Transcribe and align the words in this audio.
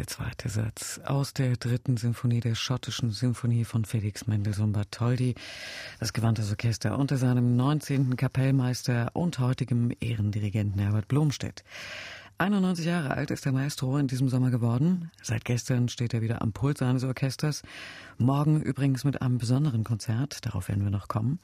der 0.00 0.06
zweite 0.06 0.48
Satz 0.48 0.98
aus 1.04 1.34
der 1.34 1.58
dritten 1.58 1.98
Sinfonie 1.98 2.40
der 2.40 2.54
schottischen 2.54 3.10
Sinfonie 3.10 3.66
von 3.66 3.84
Felix 3.84 4.26
Mendelssohn 4.26 4.72
Bartholdy. 4.72 5.34
Das 5.98 6.14
gewandte 6.14 6.42
Orchester 6.48 6.98
unter 6.98 7.18
seinem 7.18 7.54
19. 7.54 8.16
Kapellmeister 8.16 9.10
und 9.12 9.38
heutigem 9.38 9.92
Ehrendirigenten 10.00 10.80
Herbert 10.80 11.06
Blomstedt. 11.06 11.64
91 12.38 12.86
Jahre 12.86 13.10
alt 13.10 13.30
ist 13.30 13.44
der 13.44 13.52
Maestro 13.52 13.98
in 13.98 14.06
diesem 14.06 14.30
Sommer 14.30 14.50
geworden. 14.50 15.10
Seit 15.20 15.44
gestern 15.44 15.90
steht 15.90 16.14
er 16.14 16.22
wieder 16.22 16.40
am 16.40 16.54
Pult 16.54 16.78
seines 16.78 17.04
Orchesters. 17.04 17.60
Morgen 18.16 18.62
übrigens 18.62 19.04
mit 19.04 19.20
einem 19.20 19.36
besonderen 19.36 19.84
Konzert, 19.84 20.46
darauf 20.46 20.68
werden 20.68 20.82
wir 20.82 20.90
noch 20.90 21.08
kommen. 21.08 21.40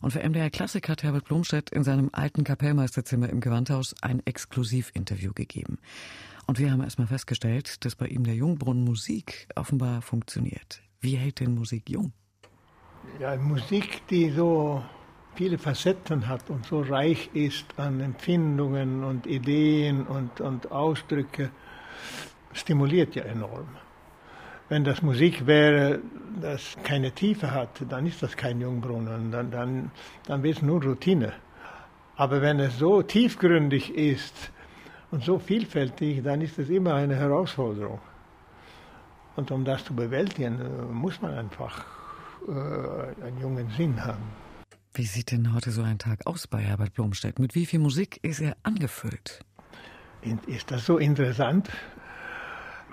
Und 0.00 0.12
für 0.12 0.22
MDR 0.22 0.50
Klassik 0.50 0.88
hat 0.88 1.02
Herbert 1.02 1.24
Blomstedt 1.24 1.70
in 1.70 1.82
seinem 1.82 2.10
alten 2.12 2.44
Kapellmeisterzimmer 2.44 3.28
im 3.28 3.40
Gewandhaus 3.40 3.96
ein 4.00 4.24
Exklusivinterview 4.24 5.32
gegeben. 5.32 5.78
Und 6.48 6.58
wir 6.58 6.72
haben 6.72 6.80
erstmal 6.80 7.06
festgestellt, 7.06 7.84
dass 7.84 7.94
bei 7.94 8.06
ihm 8.06 8.24
der 8.24 8.34
Jungbrunnen 8.34 8.82
Musik 8.82 9.48
offenbar 9.54 10.00
funktioniert. 10.00 10.80
Wie 10.98 11.14
hält 11.14 11.40
denn 11.40 11.54
Musik 11.54 11.90
jung? 11.90 12.12
Ja, 13.20 13.36
Musik, 13.36 14.06
die 14.08 14.30
so 14.30 14.82
viele 15.34 15.58
Facetten 15.58 16.26
hat 16.26 16.48
und 16.48 16.64
so 16.64 16.80
reich 16.80 17.28
ist 17.34 17.66
an 17.78 18.00
Empfindungen 18.00 19.04
und 19.04 19.26
Ideen 19.26 20.06
und, 20.06 20.40
und 20.40 20.72
Ausdrücke, 20.72 21.50
stimuliert 22.54 23.14
ja 23.14 23.24
enorm. 23.24 23.68
Wenn 24.70 24.84
das 24.84 25.02
Musik 25.02 25.46
wäre, 25.46 26.00
das 26.40 26.78
keine 26.82 27.12
Tiefe 27.12 27.50
hat, 27.50 27.82
dann 27.90 28.06
ist 28.06 28.22
das 28.22 28.34
kein 28.34 28.58
Jungbrunnen, 28.58 29.30
dann, 29.30 29.50
dann, 29.50 29.90
dann 30.26 30.42
wird 30.42 30.56
es 30.56 30.62
nur 30.62 30.82
Routine. 30.82 31.34
Aber 32.16 32.40
wenn 32.40 32.58
es 32.58 32.78
so 32.78 33.02
tiefgründig 33.02 33.94
ist 33.94 34.50
und 35.10 35.24
so 35.24 35.38
vielfältig, 35.38 36.22
dann 36.22 36.40
ist 36.40 36.58
es 36.58 36.68
immer 36.68 36.94
eine 36.94 37.16
Herausforderung. 37.16 38.00
Und 39.36 39.50
um 39.50 39.64
das 39.64 39.84
zu 39.84 39.94
bewältigen, 39.94 40.92
muss 40.92 41.20
man 41.22 41.34
einfach 41.34 41.84
äh, 42.46 42.50
einen 43.24 43.40
jungen 43.40 43.70
Sinn 43.70 44.04
haben. 44.04 44.22
Wie 44.94 45.04
sieht 45.04 45.30
denn 45.30 45.54
heute 45.54 45.70
so 45.70 45.82
ein 45.82 45.98
Tag 45.98 46.26
aus 46.26 46.46
bei 46.46 46.58
Herbert 46.58 46.94
Blomstedt? 46.94 47.38
Mit 47.38 47.54
wie 47.54 47.66
viel 47.66 47.78
Musik 47.78 48.18
ist 48.22 48.40
er 48.40 48.56
angefüllt? 48.64 49.44
Ist 50.46 50.70
das 50.70 50.84
so 50.84 50.98
interessant? 50.98 51.68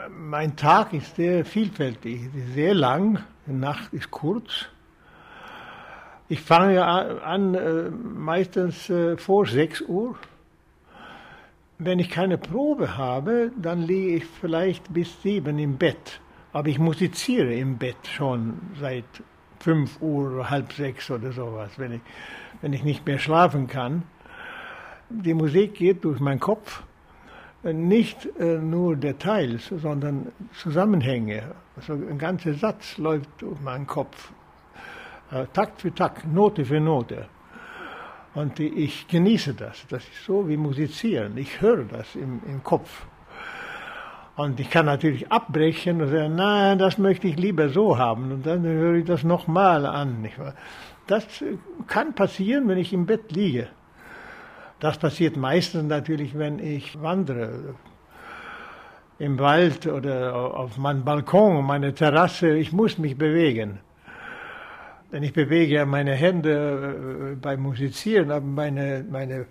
Mein 0.09 0.55
Tag 0.55 0.94
ist 0.94 1.16
sehr 1.16 1.44
vielfältig, 1.45 2.29
sehr 2.53 2.75
lang, 2.75 3.23
die 3.47 3.53
Nacht 3.53 3.91
ist 3.94 4.11
kurz. 4.11 4.67
Ich 6.27 6.41
fange 6.41 6.83
an 6.85 7.55
äh, 7.55 7.89
meistens 7.89 8.89
äh, 8.89 9.17
vor 9.17 9.45
6 9.45 9.81
Uhr. 9.81 10.16
Wenn 11.78 12.00
ich 12.00 12.09
keine 12.09 12.38
Probe 12.38 12.98
habe, 12.98 13.52
dann 13.62 13.81
liege 13.81 14.16
ich 14.16 14.26
vielleicht 14.26 14.94
bis 14.94 15.22
7 15.23 15.59
im 15.59 15.78
Bett. 15.78 16.22
Aber 16.54 16.70
ich 16.70 16.80
musiziere 16.80 17.54
im 17.54 17.78
Bett 17.78 17.98
schon 18.08 18.62
seit 18.80 19.04
5 19.59 20.02
Uhr, 20.02 20.50
halb 20.50 20.72
sechs 20.72 21.12
oder 21.12 21.34
sowas, 21.34 21.72
wenn 21.78 21.94
ich, 21.94 22.02
wenn 22.62 22.72
ich 22.72 22.84
nicht 22.86 23.06
mehr 23.06 23.20
schlafen 23.20 23.68
kann. 23.68 24.03
Die 25.09 25.34
Musik 25.34 25.73
geht 25.73 26.06
durch 26.06 26.22
meinen 26.22 26.40
Kopf 26.40 26.84
nicht 27.64 28.26
äh, 28.40 28.58
nur 28.58 28.96
Details, 28.96 29.68
sondern 29.68 30.31
Zusammenhänge. 30.53 31.44
Also 31.76 31.94
ein 31.94 32.18
ganzer 32.18 32.53
Satz 32.53 32.98
läuft 32.98 33.30
durch 33.40 33.59
meinen 33.59 33.88
Kopf, 33.88 34.31
äh, 35.31 35.46
Takt 35.52 35.81
für 35.81 35.94
Takt, 35.94 36.26
Note 36.31 36.64
für 36.64 36.80
Note. 36.80 37.28
Und 38.36 38.59
ich 38.59 39.08
genieße 39.08 39.53
das. 39.53 39.86
Das 39.89 40.03
ist 40.03 40.25
so 40.25 40.47
wie 40.47 40.58
Musizieren. 40.58 41.38
Ich 41.38 41.61
höre 41.61 41.86
das 41.86 42.16
im, 42.16 42.41
im 42.45 42.61
Kopf. 42.64 43.08
Und 44.36 44.59
ich 44.59 44.69
kann 44.69 44.86
natürlich 44.86 45.31
abbrechen 45.31 46.02
und 46.02 46.09
sagen, 46.09 46.36
nein, 46.36 46.78
das 46.78 46.97
möchte 46.97 47.28
ich 47.28 47.38
lieber 47.38 47.69
so 47.69 47.97
haben. 47.97 48.33
Und 48.33 48.45
dann 48.45 48.63
höre 48.63 48.95
ich 48.95 49.06
das 49.06 49.23
nochmal 49.23 49.86
an. 49.86 50.28
Das 51.07 51.25
kann 51.88 52.13
passieren, 52.13 52.68
wenn 52.68 52.78
ich 52.78 52.91
im 52.91 53.06
Bett 53.06 53.31
liege. 53.31 53.69
Das 54.81 54.97
passiert 54.97 55.38
meistens 55.38 55.84
natürlich, 55.84 56.38
wenn 56.38 56.59
ich 56.59 57.02
wandere. 57.02 57.75
Im 59.17 59.40
Wald 59.40 59.88
oder 59.88 60.35
auf 60.35 60.78
meinem 60.78 61.06
Balkon, 61.06 61.66
meine 61.66 61.94
Terrasse. 61.94 62.57
Ich 62.57 62.73
muss 62.73 62.97
mich 62.97 63.17
bewegen. 63.17 63.79
Denn 65.16 65.24
ich 65.24 65.31
bewege 65.31 65.76
ja 65.76 65.86
meine 65.86 66.12
Hände 66.12 67.31
äh, 67.31 67.36
beim 67.36 67.62
Musizieren, 67.62 68.31
aber 68.31 68.46
meine, 68.46 69.06
meine, 69.09 69.46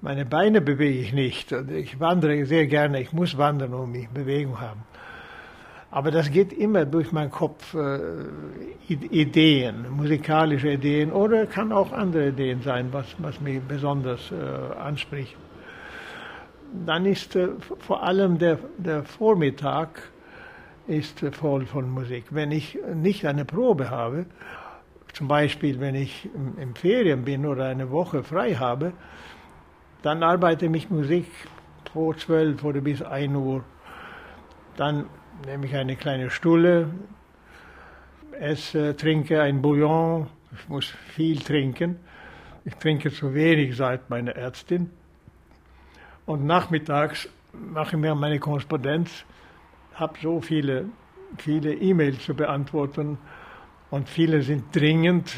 meine 0.00 0.24
Beine 0.24 0.60
bewege 0.60 1.00
ich 1.00 1.12
nicht. 1.12 1.52
Und 1.52 1.72
ich 1.72 1.98
wandere 1.98 2.46
sehr 2.46 2.68
gerne. 2.68 3.00
Ich 3.00 3.12
muss 3.12 3.36
wandern, 3.36 3.74
um 3.74 3.90
mich 3.90 4.08
Bewegung 4.10 4.60
haben. 4.60 4.84
Aber 5.90 6.12
das 6.12 6.30
geht 6.30 6.52
immer 6.52 6.84
durch 6.84 7.10
meinen 7.10 7.32
Kopf, 7.32 7.74
äh, 7.74 7.98
Ideen, 8.88 9.86
musikalische 9.90 10.70
Ideen 10.70 11.10
oder 11.10 11.46
kann 11.46 11.72
auch 11.72 11.90
andere 11.90 12.28
Ideen 12.28 12.62
sein, 12.62 12.92
was, 12.92 13.06
was 13.18 13.40
mich 13.40 13.60
besonders 13.60 14.30
äh, 14.30 14.78
anspricht. 14.78 15.36
Dann 16.86 17.06
ist 17.06 17.34
äh, 17.34 17.48
vor 17.80 18.04
allem 18.04 18.38
der, 18.38 18.56
der 18.78 19.02
Vormittag 19.02 20.12
ist 20.86 21.24
voll 21.32 21.66
von 21.66 21.90
Musik. 21.90 22.26
Wenn 22.30 22.52
ich 22.52 22.78
nicht 22.94 23.26
eine 23.26 23.44
Probe 23.44 23.90
habe, 23.90 24.26
zum 25.12 25.28
Beispiel 25.28 25.80
wenn 25.80 25.94
ich 25.94 26.28
im, 26.58 26.74
Ferien 26.74 27.24
bin 27.24 27.46
oder 27.46 27.66
eine 27.66 27.90
Woche 27.90 28.22
frei 28.22 28.54
habe, 28.54 28.92
dann 30.02 30.22
arbeite 30.22 30.66
ich 30.66 30.90
Musik 30.90 31.26
vor 31.92 32.16
zwölf 32.16 32.64
oder 32.64 32.80
bis 32.80 33.02
ein 33.02 33.36
Uhr. 33.36 33.62
Dann 34.76 35.06
nehme 35.46 35.66
ich 35.66 35.76
eine 35.76 35.96
kleine 35.96 36.30
Stulle, 36.30 36.88
esse, 38.32 38.96
trinke 38.96 39.42
ein 39.42 39.60
Bouillon. 39.60 40.26
Ich 40.52 40.68
muss 40.68 40.86
viel 40.86 41.40
trinken. 41.40 42.00
Ich 42.64 42.74
trinke 42.74 43.12
zu 43.12 43.34
wenig, 43.34 43.76
sagt 43.76 44.10
meine 44.10 44.34
Ärztin. 44.34 44.90
Und 46.24 46.46
nachmittags 46.46 47.28
mache 47.52 47.96
ich 47.96 48.00
mir 48.00 48.14
meine 48.14 48.38
Korrespondenz, 48.38 49.24
habe 49.94 50.14
so 50.22 50.40
viele, 50.40 50.86
viele 51.38 51.74
E-Mails 51.74 52.24
zu 52.24 52.34
beantworten 52.34 53.18
und 53.92 54.08
viele 54.08 54.40
sind 54.40 54.74
dringend 54.74 55.30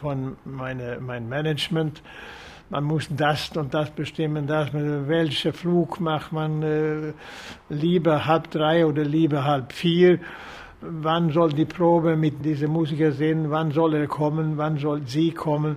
von 0.00 0.36
meine, 0.44 0.98
meinem 1.00 1.28
Management. 1.28 2.02
Man 2.70 2.82
muss 2.84 3.06
das 3.08 3.56
und 3.56 3.72
das 3.72 3.90
bestimmen, 3.90 4.48
das, 4.48 4.70
welcher 4.72 5.52
Flug 5.52 6.00
macht 6.00 6.32
man 6.32 6.62
äh, 6.62 7.12
lieber 7.68 8.26
halb 8.26 8.50
drei 8.50 8.84
oder 8.84 9.04
lieber 9.04 9.44
halb 9.44 9.72
vier, 9.72 10.18
wann 10.80 11.30
soll 11.30 11.50
die 11.50 11.64
Probe 11.64 12.16
mit 12.16 12.44
diesem 12.44 12.72
Musiker 12.72 13.12
sein, 13.12 13.48
wann 13.50 13.70
soll 13.70 13.94
er 13.94 14.08
kommen, 14.08 14.56
wann 14.56 14.78
soll 14.78 15.02
sie 15.06 15.30
kommen. 15.30 15.76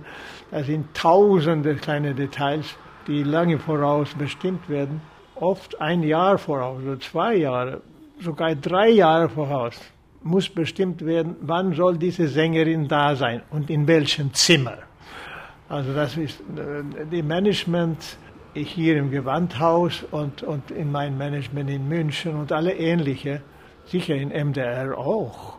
Das 0.50 0.66
sind 0.66 0.92
tausende 0.92 1.76
kleine 1.76 2.14
Details, 2.14 2.76
die 3.06 3.22
lange 3.22 3.60
voraus 3.60 4.12
bestimmt 4.14 4.68
werden, 4.68 5.02
oft 5.36 5.80
ein 5.80 6.02
Jahr 6.02 6.36
voraus 6.38 6.82
oder 6.82 6.98
zwei 6.98 7.36
Jahre, 7.36 7.80
sogar 8.18 8.56
drei 8.56 8.88
Jahre 8.88 9.28
voraus 9.28 9.80
muss 10.26 10.48
bestimmt 10.48 11.04
werden, 11.04 11.36
wann 11.40 11.72
soll 11.74 11.96
diese 11.96 12.28
Sängerin 12.28 12.88
da 12.88 13.16
sein 13.16 13.42
und 13.50 13.70
in 13.70 13.86
welchem 13.86 14.34
Zimmer. 14.34 14.78
Also 15.68 15.94
das 15.94 16.16
ist 16.16 16.40
äh, 16.40 17.06
die 17.10 17.22
Management 17.22 18.18
hier 18.54 18.96
im 18.96 19.10
Gewandhaus 19.10 20.04
und, 20.10 20.42
und 20.42 20.70
in 20.70 20.90
meinem 20.90 21.18
Management 21.18 21.70
in 21.70 21.88
München 21.88 22.36
und 22.36 22.52
alle 22.52 22.74
ähnliche, 22.74 23.42
sicher 23.86 24.14
in 24.14 24.28
MDR 24.28 24.96
auch. 24.96 25.58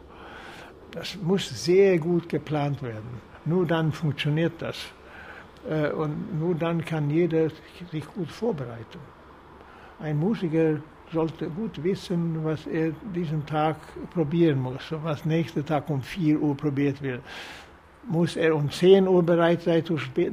Das 0.92 1.18
muss 1.22 1.64
sehr 1.66 2.00
gut 2.00 2.28
geplant 2.30 2.82
werden. 2.82 3.22
Nur 3.46 3.66
dann 3.66 3.92
funktioniert 3.92 4.54
das. 4.60 4.78
Äh, 5.70 5.92
und 5.92 6.40
nur 6.40 6.56
dann 6.56 6.84
kann 6.84 7.10
jeder 7.10 7.50
sich 7.92 8.06
gut 8.08 8.32
vorbereiten. 8.32 9.00
Ein 10.00 10.18
Musiker 10.18 10.78
sollte 11.12 11.50
gut 11.50 11.84
wissen, 11.84 12.44
was 12.44 12.68
er 12.68 12.92
diesen 13.16 13.46
Tag 13.46 13.78
probieren 14.12 14.60
muss, 14.60 14.92
was 15.04 15.26
nächsten 15.26 15.66
Tag 15.66 15.90
um 15.90 16.02
4 16.02 16.40
Uhr 16.40 16.56
probiert 16.56 17.02
wird 17.02 17.22
muss 18.08 18.36
er 18.36 18.56
um 18.56 18.70
10 18.72 19.08
Uhr 19.08 19.24
bereit 19.24 19.62
sein, 19.64 19.84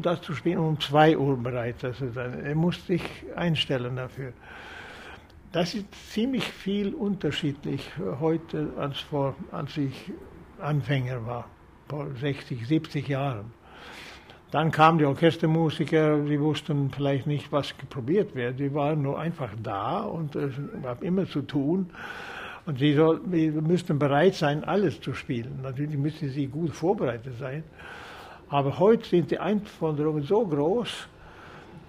das 0.01 0.23
zu 0.23 0.35
spielen, 0.35 0.59
und 0.59 0.67
um 0.67 0.81
2 0.81 1.19
Uhr 1.19 1.37
bereit 1.37 1.81
zu 1.81 2.13
sein. 2.13 2.41
Er 2.45 2.55
muss 2.55 2.87
sich 2.87 3.03
einstellen 3.35 3.97
dafür. 3.97 4.33
Das 5.53 5.75
ist 5.75 5.87
ziemlich 6.11 6.45
viel 6.45 6.95
unterschiedlich 6.95 7.91
heute, 8.21 8.73
als, 8.77 9.01
vor, 9.01 9.35
als 9.53 9.77
ich 9.77 10.13
Anfänger 10.61 11.25
war, 11.27 11.49
vor 11.89 12.07
60, 12.21 12.67
70 12.67 13.09
Jahren. 13.09 13.53
Dann 14.55 14.71
kamen 14.71 14.99
die 14.99 15.05
Orchestermusiker, 15.05 16.19
die 16.19 16.41
wussten 16.41 16.89
vielleicht 16.93 17.27
nicht, 17.27 17.51
was 17.51 17.73
probiert 17.91 18.37
wird. 18.37 18.61
Die 18.61 18.73
waren 18.73 19.03
nur 19.03 19.19
einfach 19.19 19.51
da 19.61 20.03
und 20.03 20.37
es 20.37 20.55
gab 20.81 21.03
immer 21.03 21.27
zu 21.27 21.43
tun. 21.43 21.91
Und 22.65 22.79
sie, 22.79 22.95
müssten 22.95 23.99
bereit 23.99 24.37
sein, 24.37 24.63
alles 24.63 25.01
zu 25.01 25.13
spielen. 25.13 25.59
Natürlich 25.61 25.99
müssen 25.99 26.29
sie 26.29 26.47
gut 26.47 26.71
vorbereitet 26.71 27.35
sein. 27.41 27.65
Aber 28.49 28.79
heute 28.79 29.09
sind 29.09 29.33
die 29.33 29.41
Anforderungen 29.41 30.23
so 30.23 30.47
groß, 30.47 31.09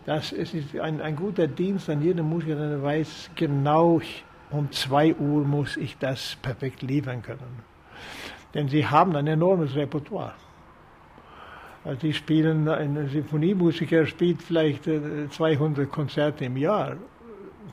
dass 0.08 0.32
es 0.32 0.56
ist 0.56 0.76
ein, 0.80 1.02
ein 1.02 1.16
guter 1.16 1.46
Dienst 1.46 1.88
an 1.92 2.02
jedem 2.02 2.28
Musiker, 2.28 2.56
der 2.56 2.82
weiß 2.82 3.30
genau, 3.36 4.02
um 4.50 4.72
2 4.72 5.14
Uhr 5.18 5.46
muss 5.46 5.78
ich 5.78 6.00
das 6.00 6.36
perfekt 6.42 6.82
liefern 6.82 7.22
können. 7.22 7.62
Denn 8.56 8.68
sie 8.70 8.88
haben 8.88 9.16
ein 9.16 9.28
enormes 9.28 9.76
Repertoire. 9.76 10.34
Also 11.86 12.00
die 12.00 12.14
spielen, 12.14 12.68
ein 12.68 13.08
Symphoniemusiker 13.10 14.08
spielt 14.08 14.42
vielleicht 14.42 14.86
200 14.86 15.78
äh, 15.78 15.86
Konzerte 15.86 16.46
im 16.46 16.58
Jahr, 16.58 16.98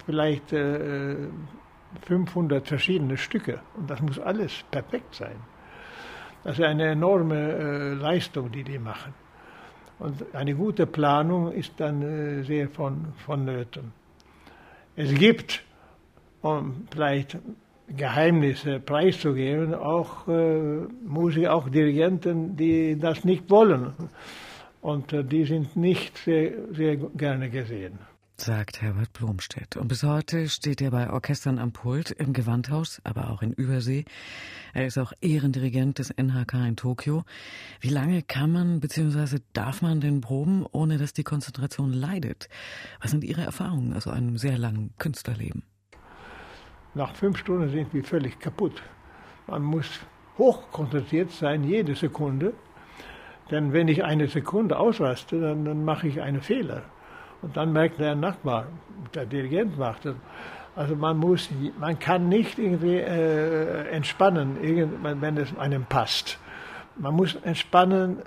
vielleicht 0.04 0.50
500 0.50 2.62
äh, 2.62 2.66
verschiedene 2.66 3.16
Stücke. 3.16 3.60
Und 3.74 3.88
das 3.88 4.02
muss 4.02 4.18
alles 4.18 4.62
perfekt 4.70 5.14
sein. 5.14 5.36
Das 6.44 6.58
ist 6.58 6.64
eine 6.64 6.88
enorme 6.88 7.36
äh, 7.36 7.94
Leistung, 7.94 8.52
die 8.52 8.62
die 8.62 8.78
machen. 8.78 9.14
Und 9.98 10.34
eine 10.34 10.54
gute 10.54 10.86
Planung 10.86 11.50
ist 11.50 11.72
dann 11.78 12.44
sehr 12.44 12.68
von, 12.68 13.14
vonnöten. 13.24 13.94
Es 14.96 15.14
gibt, 15.14 15.62
um 16.42 16.86
vielleicht 16.90 17.38
Geheimnisse 17.88 18.80
preiszugeben, 18.80 19.74
auch 19.74 20.26
äh, 20.28 20.86
Musiker, 21.04 21.54
auch 21.54 21.68
Dirigenten, 21.68 22.56
die 22.56 22.98
das 22.98 23.24
nicht 23.24 23.50
wollen. 23.50 23.92
Und 24.80 25.12
äh, 25.12 25.24
die 25.24 25.44
sind 25.44 25.76
nicht 25.76 26.18
sehr, 26.18 26.52
sehr 26.72 26.96
gerne 26.96 27.50
gesehen. 27.50 27.98
Sagt 28.36 28.82
Herbert 28.82 29.12
Blomstedt. 29.12 29.76
Und 29.76 29.86
bis 29.86 30.02
heute 30.02 30.48
steht 30.48 30.80
er 30.80 30.90
bei 30.90 31.10
Orchestern 31.10 31.60
am 31.60 31.72
Pult 31.72 32.10
im 32.10 32.32
Gewandhaus, 32.32 33.00
aber 33.04 33.30
auch 33.30 33.42
in 33.42 33.52
Übersee. 33.52 34.04
Er 34.72 34.86
ist 34.86 34.98
auch 34.98 35.12
Ehrendirigent 35.20 35.98
des 35.98 36.10
NHK 36.10 36.54
in 36.66 36.76
Tokio. 36.76 37.24
Wie 37.80 37.90
lange 37.90 38.22
kann 38.22 38.50
man 38.50 38.80
bzw. 38.80 39.38
darf 39.52 39.82
man 39.82 40.00
denn 40.00 40.22
proben, 40.22 40.66
ohne 40.72 40.98
dass 40.98 41.12
die 41.12 41.22
Konzentration 41.22 41.92
leidet? 41.92 42.48
Was 43.00 43.12
sind 43.12 43.22
Ihre 43.22 43.42
Erfahrungen 43.42 43.92
aus 43.92 44.08
einem 44.08 44.38
sehr 44.38 44.58
langen 44.58 44.92
Künstlerleben? 44.98 45.62
Nach 46.94 47.14
fünf 47.14 47.38
Stunden 47.38 47.70
sind 47.70 47.94
wir 47.94 48.04
völlig 48.04 48.38
kaputt. 48.38 48.82
Man 49.46 49.62
muss 49.62 50.00
hochkonzentriert 50.36 51.30
sein, 51.30 51.64
jede 51.64 51.94
Sekunde. 51.94 52.52
Denn 53.50 53.72
wenn 53.72 53.88
ich 53.88 54.04
eine 54.04 54.28
Sekunde 54.28 54.78
ausraste, 54.78 55.40
dann, 55.40 55.64
dann 55.64 55.84
mache 55.84 56.08
ich 56.08 56.20
einen 56.20 56.42
Fehler. 56.42 56.82
Und 57.40 57.56
dann 57.56 57.72
merkt 57.72 57.98
der 57.98 58.14
Nachbar, 58.14 58.66
der 59.14 59.26
Dirigent 59.26 59.78
macht 59.78 60.04
das. 60.04 60.14
Also 60.74 60.96
man 60.96 61.18
muss, 61.18 61.50
man 61.78 61.98
kann 61.98 62.28
nicht 62.28 62.58
irgendwie 62.58 62.96
äh, 62.96 63.88
entspannen, 63.88 64.56
wenn 65.20 65.36
es 65.36 65.56
einem 65.58 65.84
passt. 65.84 66.38
Man 66.96 67.14
muss 67.14 67.34
entspannen, 67.36 68.18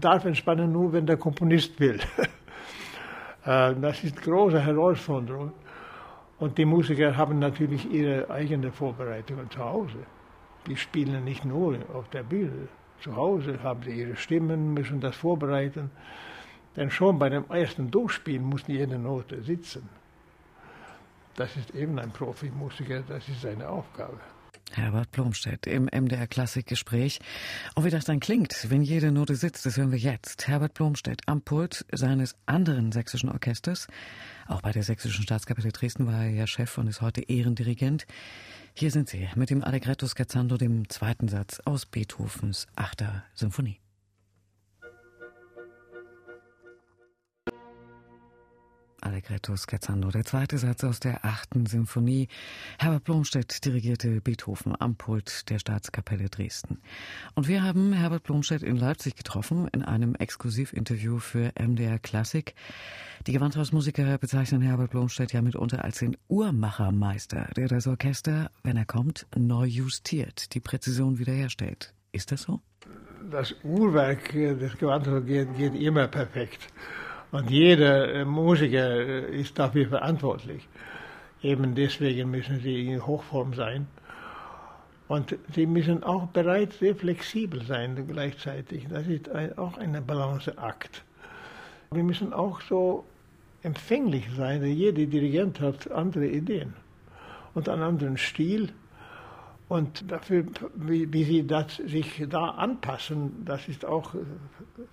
darf 0.00 0.24
entspannen 0.24 0.72
nur, 0.72 0.92
wenn 0.92 1.06
der 1.06 1.16
Komponist 1.16 1.80
will. 1.80 2.00
Äh, 3.42 3.74
das 3.80 4.04
ist 4.04 4.18
eine 4.18 4.26
große 4.26 4.60
Herausforderung. 4.60 5.52
Und 6.40 6.56
die 6.56 6.64
Musiker 6.64 7.18
haben 7.18 7.38
natürlich 7.38 7.90
ihre 7.92 8.30
eigene 8.30 8.72
Vorbereitungen 8.72 9.50
zu 9.50 9.58
Hause. 9.58 9.98
Die 10.66 10.76
spielen 10.76 11.22
nicht 11.24 11.44
nur 11.44 11.76
auf 11.92 12.08
der 12.08 12.22
Bühne. 12.22 12.68
Zu 13.00 13.14
Hause 13.14 13.62
haben 13.62 13.82
sie 13.82 13.90
ihre 13.90 14.16
Stimmen, 14.16 14.72
müssen 14.72 15.00
das 15.00 15.16
vorbereiten. 15.16 15.90
Denn 16.76 16.90
schon 16.90 17.18
bei 17.18 17.28
dem 17.28 17.44
ersten 17.50 17.90
Durchspielen 17.90 18.42
muss 18.42 18.66
jede 18.66 18.98
Note 18.98 19.42
sitzen. 19.42 19.88
Das 21.36 21.56
ist 21.56 21.74
eben 21.74 21.98
ein 21.98 22.10
Profimusiker, 22.10 23.02
das 23.06 23.28
ist 23.28 23.42
seine 23.42 23.68
Aufgabe. 23.68 24.18
Herbert 24.72 25.10
Blomstedt 25.10 25.66
im 25.66 25.84
MDR 25.84 26.26
Klassikgespräch. 26.26 27.18
Und 27.74 27.84
wie 27.84 27.90
das 27.90 28.04
dann 28.04 28.20
klingt, 28.20 28.70
wenn 28.70 28.82
jede 28.82 29.12
Note 29.12 29.36
sitzt, 29.36 29.66
das 29.66 29.76
hören 29.76 29.92
wir 29.92 29.98
jetzt. 29.98 30.48
Herbert 30.48 30.74
Blomstedt 30.74 31.22
am 31.26 31.42
Pult 31.42 31.84
seines 31.92 32.36
anderen 32.46 32.92
sächsischen 32.92 33.28
Orchesters. 33.28 33.88
Auch 34.46 34.62
bei 34.62 34.72
der 34.72 34.82
Sächsischen 34.82 35.22
Staatskapelle 35.22 35.72
Dresden 35.72 36.06
war 36.06 36.24
er 36.24 36.30
ja 36.30 36.46
Chef 36.46 36.78
und 36.78 36.86
ist 36.86 37.00
heute 37.00 37.22
Ehrendirigent. 37.22 38.06
Hier 38.74 38.90
sind 38.90 39.08
sie 39.08 39.28
mit 39.34 39.50
dem 39.50 39.64
Allegretto 39.64 40.06
Scherzando, 40.06 40.56
dem 40.56 40.88
zweiten 40.88 41.28
Satz 41.28 41.60
aus 41.64 41.86
Beethovens 41.86 42.66
Achter 42.76 43.24
Symphonie. 43.34 43.80
Allegretto 49.02 49.56
Scherzando, 49.56 50.10
der 50.10 50.24
zweite 50.24 50.58
Satz 50.58 50.84
aus 50.84 51.00
der 51.00 51.24
achten 51.24 51.66
Symphonie. 51.66 52.28
Herbert 52.78 53.04
Blomstedt 53.04 53.64
dirigierte 53.64 54.20
Beethoven 54.20 54.74
am 54.78 54.96
Pult 54.96 55.48
der 55.50 55.58
Staatskapelle 55.58 56.28
Dresden. 56.28 56.80
Und 57.34 57.48
wir 57.48 57.62
haben 57.62 57.92
Herbert 57.92 58.22
Blomstedt 58.24 58.62
in 58.62 58.76
Leipzig 58.76 59.16
getroffen 59.16 59.68
in 59.68 59.82
einem 59.82 60.14
Exklusivinterview 60.14 61.18
für 61.18 61.52
MDR 61.58 61.98
Klassik. 61.98 62.54
Die 63.26 63.32
Gewandhausmusiker 63.32 64.18
bezeichnen 64.18 64.62
Herbert 64.62 64.90
Blomstedt 64.90 65.32
ja 65.32 65.42
mitunter 65.42 65.84
als 65.84 65.98
den 65.98 66.16
Uhrmachermeister, 66.28 67.50
der 67.56 67.68
das 67.68 67.86
Orchester, 67.86 68.50
wenn 68.62 68.76
er 68.76 68.86
kommt, 68.86 69.26
neu 69.36 69.66
justiert, 69.66 70.54
die 70.54 70.60
Präzision 70.60 71.18
wiederherstellt. 71.18 71.94
Ist 72.12 72.32
das 72.32 72.42
so? 72.42 72.60
Das 73.30 73.54
Uhrwerk 73.62 74.32
des 74.32 74.76
Gewandhauses 74.78 75.26
geht, 75.26 75.56
geht 75.56 75.74
immer 75.74 76.08
perfekt. 76.08 76.68
Und 77.32 77.50
jeder 77.50 78.12
äh, 78.12 78.24
Musiker 78.24 78.90
äh, 78.90 79.40
ist 79.40 79.58
dafür 79.58 79.88
verantwortlich. 79.88 80.66
Eben 81.42 81.74
deswegen 81.74 82.30
müssen 82.30 82.60
sie 82.60 82.88
in 82.88 83.06
Hochform 83.06 83.54
sein. 83.54 83.86
Und 85.08 85.36
sie 85.54 85.66
müssen 85.66 86.04
auch 86.04 86.26
bereit, 86.28 86.72
sehr 86.74 86.94
flexibel 86.94 87.62
sein 87.64 88.06
gleichzeitig. 88.06 88.86
Das 88.88 89.06
ist 89.06 89.28
ein, 89.28 89.56
auch 89.58 89.76
ein 89.78 90.04
Balanceakt. 90.06 91.02
Wir 91.90 92.04
müssen 92.04 92.32
auch 92.32 92.60
so 92.60 93.04
empfänglich 93.62 94.28
sein, 94.36 94.60
denn 94.60 94.72
jeder 94.72 95.04
Dirigent 95.06 95.60
hat 95.60 95.90
andere 95.90 96.26
Ideen 96.26 96.74
und 97.54 97.68
einen 97.68 97.82
anderen 97.82 98.16
Stil. 98.16 98.70
Und 99.70 100.10
dafür, 100.10 100.46
wie, 100.74 101.12
wie 101.12 101.22
sie 101.22 101.46
das, 101.46 101.76
sich 101.76 102.24
da 102.28 102.48
anpassen, 102.48 103.44
das 103.44 103.68
ist 103.68 103.84
auch 103.84 104.16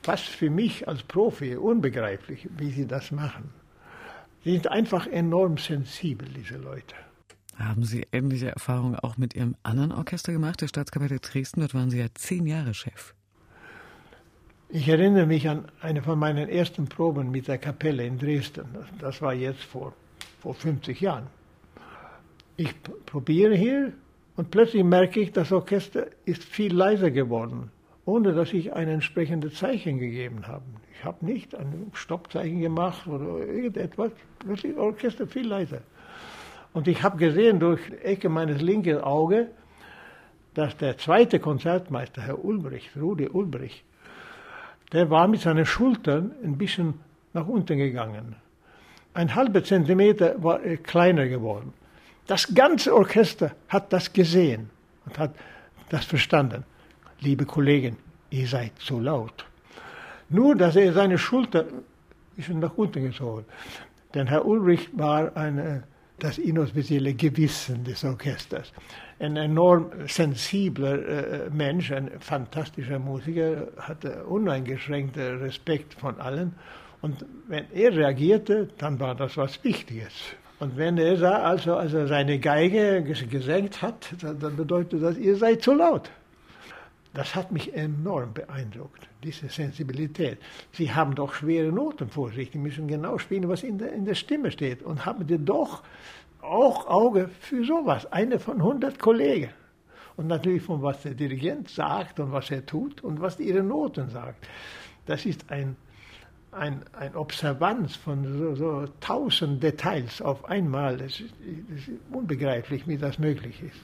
fast 0.04 0.26
für 0.28 0.52
mich 0.52 0.88
als 0.88 1.02
Profi 1.02 1.56
unbegreiflich, 1.56 2.48
wie 2.58 2.70
sie 2.70 2.86
das 2.86 3.10
machen. 3.10 3.50
Sie 4.44 4.52
sind 4.52 4.68
einfach 4.68 5.08
enorm 5.08 5.58
sensibel, 5.58 6.30
diese 6.30 6.58
Leute. 6.58 6.96
Haben 7.58 7.86
Sie 7.86 8.06
ähnliche 8.12 8.52
Erfahrungen 8.52 8.96
auch 8.98 9.18
mit 9.18 9.34
Ihrem 9.34 9.56
anderen 9.64 9.92
Orchester 9.92 10.32
gemacht, 10.32 10.62
der 10.62 10.68
Staatskapelle 10.68 11.20
Dresden? 11.20 11.62
Dort 11.62 11.74
waren 11.74 11.90
Sie 11.90 11.98
ja 11.98 12.06
zehn 12.14 12.46
Jahre 12.46 12.76
Chef. 12.76 13.16
Ich 14.70 14.88
erinnere 14.88 15.26
mich 15.26 15.50
an 15.50 15.66
eine 15.82 16.04
von 16.04 16.20
meinen 16.20 16.50
ersten 16.50 16.88
Proben 16.88 17.32
mit 17.32 17.48
der 17.48 17.58
Kapelle 17.58 18.06
in 18.06 18.20
Dresden. 18.20 18.68
Das 19.00 19.24
war 19.24 19.34
jetzt 19.34 19.64
vor, 19.64 19.94
vor 20.40 20.54
50 20.54 21.02
Jahren. 21.02 21.26
Ich 22.58 22.76
probiere 23.08 23.56
hier 23.56 23.94
und 24.38 24.52
plötzlich 24.52 24.84
merke 24.84 25.20
ich, 25.20 25.34
das 25.34 25.52
Orchester 25.52 26.06
ist 26.24 26.44
viel 26.44 26.74
leiser 26.74 27.10
geworden, 27.12 27.72
ohne 28.06 28.34
dass 28.34 28.54
ich 28.54 28.72
ein 28.72 28.88
entsprechendes 28.88 29.56
Zeichen 29.56 29.98
gegeben 29.98 30.48
habe. 30.48 30.64
Ich 30.94 31.04
habe 31.04 31.26
nicht 31.26 31.56
ein 31.56 31.92
Stoppzeichen 31.94 32.62
gemacht 32.62 33.08
oder 33.08 33.46
irgendetwas. 33.46 34.12
Plötzlich 34.40 34.76
das 34.76 34.82
Orchester 34.82 35.28
viel 35.28 35.48
leiser. 35.48 35.82
Und 36.72 36.88
ich 36.88 37.02
habe 37.02 37.18
gesehen 37.18 37.60
durch 37.60 37.82
die 37.88 37.98
Ecke 37.98 38.30
meines 38.30 38.62
linken 38.62 39.02
Auges, 39.02 39.48
dass 40.54 40.78
der 40.78 40.98
zweite 40.98 41.40
Konzertmeister, 41.40 42.22
Herr 42.22 42.44
Ulbrich, 42.44 42.92
Rudi 42.96 43.28
Ulbrich, 43.28 43.84
der 44.94 45.10
war 45.10 45.28
mit 45.28 45.42
seinen 45.42 45.66
Schultern 45.66 46.32
ein 46.44 46.58
bisschen 46.58 46.96
nach 47.34 47.48
unten 47.48 47.78
gegangen. 47.78 48.36
Ein 49.16 49.34
halber 49.34 49.64
Zentimeter 49.64 50.42
war 50.44 50.62
er 50.62 50.78
kleiner 50.78 51.28
geworden. 51.28 51.74
Das 52.28 52.54
ganze 52.54 52.94
Orchester 52.94 53.52
hat 53.70 53.94
das 53.94 54.12
gesehen 54.12 54.70
und 55.06 55.18
hat 55.18 55.34
das 55.90 56.06
verstanden. 56.06 56.66
Liebe 57.22 57.46
Kollegen, 57.46 57.98
ihr 58.30 58.48
seid 58.48 58.78
zu 58.80 59.00
laut. 59.00 59.46
Nur, 60.30 60.56
dass 60.56 60.76
er 60.76 60.92
seine 60.92 61.18
Schulter 61.18 61.66
ist 62.36 62.50
nach 62.50 62.78
unten 62.78 63.04
gezogen. 63.04 63.46
Denn 64.14 64.28
Herr 64.28 64.46
Ulrich 64.46 64.90
war 64.92 65.36
eine, 65.38 65.84
das 66.20 66.38
inoffizielle 66.38 67.14
Gewissen 67.14 67.86
des 67.86 68.04
Orchesters. 68.04 68.74
Ein 69.20 69.38
enorm 69.38 69.92
sensibler 70.08 71.46
äh, 71.46 71.50
Mensch, 71.50 71.92
ein 71.92 72.12
fantastischer 72.20 73.00
Musiker, 73.00 73.68
hatte 73.78 74.26
uneingeschränkten 74.26 75.40
Respekt 75.40 75.94
von 75.94 76.20
allen. 76.20 76.56
Und 77.02 77.26
wenn 77.48 77.72
er 77.72 77.96
reagierte, 77.96 78.68
dann 78.78 79.00
war 79.00 79.16
das 79.16 79.38
was 79.38 79.64
Wichtiges. 79.64 80.12
Und 80.60 80.76
wenn 80.76 80.98
er 80.98 81.18
da 81.18 81.44
also, 81.44 81.76
also 81.76 82.08
seine 82.08 82.40
Geige 82.40 83.04
gesenkt 83.04 83.82
hat, 83.82 84.16
dann 84.22 84.56
bedeutet 84.56 85.04
das, 85.04 85.18
ihr 85.18 85.36
seid 85.36 85.62
zu 85.62 85.74
laut. 85.74 86.10
Das 87.14 87.36
hat 87.36 87.52
mich 87.52 87.74
enorm 87.74 88.34
beeindruckt, 88.34 89.08
diese 89.24 89.50
Sensibilität. 89.50 90.40
Sie 90.72 90.94
haben 90.94 91.16
doch 91.16 91.34
schwere 91.34 91.72
Noten 91.72 92.10
vor 92.10 92.32
sich, 92.32 92.52
die 92.52 92.58
müssen 92.58 92.88
genau 92.88 93.18
spielen, 93.18 93.50
was 93.50 93.64
in 93.64 93.78
der, 93.78 93.92
in 93.94 94.06
der 94.06 94.16
Stimme 94.16 94.52
steht. 94.52 94.84
Und 94.84 95.06
haben 95.06 95.26
die 95.26 95.44
doch 95.44 95.84
auch 96.42 96.88
Auge 96.88 97.30
für 97.40 97.64
sowas, 97.64 98.12
eine 98.12 98.40
von 98.40 98.58
100 98.58 99.00
Kollegen. 99.00 99.50
Und 100.16 100.28
natürlich 100.28 100.64
von 100.64 100.82
was 100.82 101.04
der 101.04 101.14
Dirigent 101.14 101.70
sagt 101.70 102.20
und 102.20 102.32
was 102.32 102.50
er 102.50 102.66
tut 102.66 103.04
und 103.04 103.22
was 103.22 103.40
ihre 103.40 103.64
Noten 103.64 104.10
sagt. 104.10 104.48
Das 105.06 105.26
ist 105.26 105.52
ein 105.52 105.76
ein, 106.58 106.82
ein 106.94 107.16
Observanz 107.16 107.96
von 107.96 108.38
so, 108.38 108.56
so 108.56 108.86
tausend 109.00 109.64
Details 109.64 110.22
auf 110.22 110.46
einmal. 110.46 110.96
Es 111.02 111.20
ist, 111.20 111.34
ist 111.76 111.90
unbegreiflich, 112.12 112.88
wie 112.88 112.98
das 112.98 113.20
möglich 113.20 113.62
ist. 113.64 113.80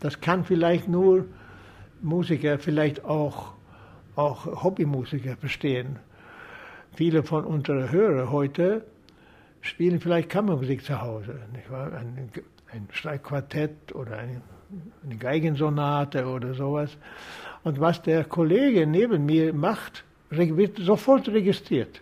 Das 0.00 0.20
kann 0.20 0.44
vielleicht 0.44 0.88
nur 0.88 1.26
Musiker, 2.00 2.58
vielleicht 2.58 3.04
auch, 3.04 3.52
auch 4.16 4.64
Hobbymusiker 4.64 5.36
verstehen. 5.36 5.98
Viele 6.94 7.22
von 7.22 7.44
unseren 7.44 7.90
Hörern 7.90 8.30
heute 8.30 8.84
spielen 9.60 10.00
vielleicht 10.00 10.28
Kammermusik 10.28 10.84
zu 10.84 11.00
Hause. 11.00 11.38
Nicht 11.52 11.70
wahr? 11.70 11.92
Ein, 11.92 12.30
ein 12.72 12.88
Streichquartett 12.90 13.94
oder 13.94 14.18
eine, 14.18 14.42
eine 15.04 15.16
Geigensonate 15.16 16.26
oder 16.26 16.54
sowas. 16.54 16.96
Und 17.62 17.80
was 17.80 18.02
der 18.02 18.24
Kollege 18.24 18.86
neben 18.86 19.24
mir 19.24 19.54
macht, 19.54 20.04
wird 20.36 20.78
sofort 20.78 21.28
registriert. 21.28 22.00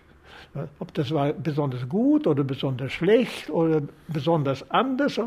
Ob 0.80 0.92
das 0.94 1.12
war 1.12 1.32
besonders 1.32 1.88
gut 1.88 2.26
oder 2.26 2.42
besonders 2.42 2.92
schlecht 2.92 3.50
oder 3.50 3.82
besonders 4.08 4.68
anders, 4.70 5.20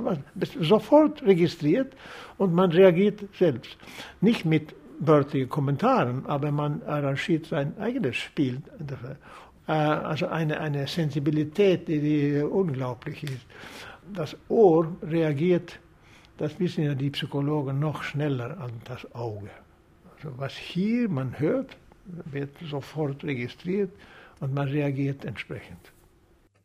sofort 0.59 1.23
registriert 1.23 1.93
und 2.37 2.53
man 2.53 2.71
reagiert 2.71 3.21
selbst. 3.37 3.77
Nicht 4.19 4.43
mit 4.43 4.75
wörtlichen 4.99 5.49
Kommentaren, 5.49 6.25
aber 6.25 6.51
man 6.51 6.81
arrangiert 6.83 7.45
sein 7.45 7.77
eigenes 7.79 8.17
Spiel. 8.17 8.61
Äh, 9.67 9.71
also 9.71 10.27
eine, 10.27 10.59
eine 10.59 10.87
Sensibilität, 10.87 11.87
die, 11.87 11.99
die 11.99 12.41
unglaublich 12.41 13.23
ist. 13.23 13.45
Das 14.13 14.35
Ohr 14.49 14.87
reagiert, 15.01 15.79
das 16.37 16.59
wissen 16.59 16.83
ja 16.83 16.93
die 16.93 17.09
Psychologen, 17.09 17.79
noch 17.79 18.03
schneller 18.03 18.57
als 18.59 18.73
das 18.85 19.15
Auge. 19.15 19.49
Also 20.15 20.37
was 20.37 20.53
hier 20.53 21.07
man 21.09 21.39
hört, 21.39 21.77
wird 22.05 22.55
sofort 22.69 23.23
registriert 23.23 23.91
und 24.39 24.53
man 24.53 24.67
reagiert 24.67 25.25
entsprechend. 25.25 25.91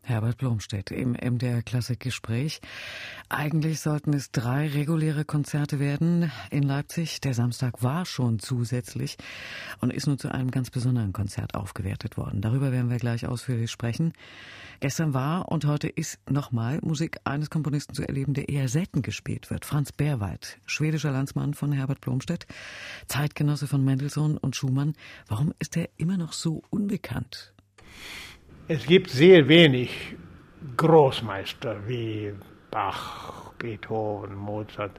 Herbert 0.08 0.38
Blomstedt 0.38 0.90
im 0.90 1.12
MDR 1.12 1.60
Klassikgespräch. 1.60 2.62
Eigentlich 3.28 3.80
sollten 3.80 4.14
es 4.14 4.30
drei 4.30 4.66
reguläre 4.66 5.26
Konzerte 5.26 5.78
werden 5.78 6.32
in 6.50 6.62
Leipzig. 6.62 7.20
Der 7.20 7.34
Samstag 7.34 7.82
war 7.82 8.06
schon 8.06 8.38
zusätzlich 8.38 9.18
und 9.80 9.92
ist 9.92 10.06
nun 10.06 10.18
zu 10.18 10.32
einem 10.32 10.50
ganz 10.50 10.70
besonderen 10.70 11.12
Konzert 11.12 11.54
aufgewertet 11.54 12.16
worden. 12.16 12.40
Darüber 12.40 12.72
werden 12.72 12.88
wir 12.88 12.96
gleich 12.96 13.26
ausführlich 13.26 13.70
sprechen. 13.70 14.14
Gestern 14.80 15.12
war 15.12 15.50
und 15.52 15.66
heute 15.66 15.88
ist 15.88 16.18
nochmal 16.30 16.78
Musik 16.80 17.18
eines 17.24 17.50
Komponisten 17.50 17.94
zu 17.94 18.02
erleben, 18.08 18.32
der 18.32 18.48
eher 18.48 18.68
selten 18.68 19.02
gespielt 19.02 19.50
wird. 19.50 19.66
Franz 19.66 19.92
Berwald, 19.92 20.58
schwedischer 20.64 21.10
Landsmann 21.10 21.52
von 21.52 21.70
Herbert 21.70 22.00
Blomstedt, 22.00 22.46
Zeitgenosse 23.08 23.66
von 23.66 23.84
Mendelssohn 23.84 24.38
und 24.38 24.56
Schumann. 24.56 24.94
Warum 25.26 25.52
ist 25.58 25.76
er 25.76 25.90
immer 25.98 26.16
noch 26.16 26.32
so 26.32 26.62
unbekannt? 26.70 27.52
Es 28.70 28.84
gibt 28.84 29.08
sehr 29.08 29.48
wenig 29.48 30.14
Großmeister 30.76 31.88
wie 31.88 32.34
Bach, 32.70 33.54
Beethoven, 33.54 34.36
Mozart. 34.36 34.92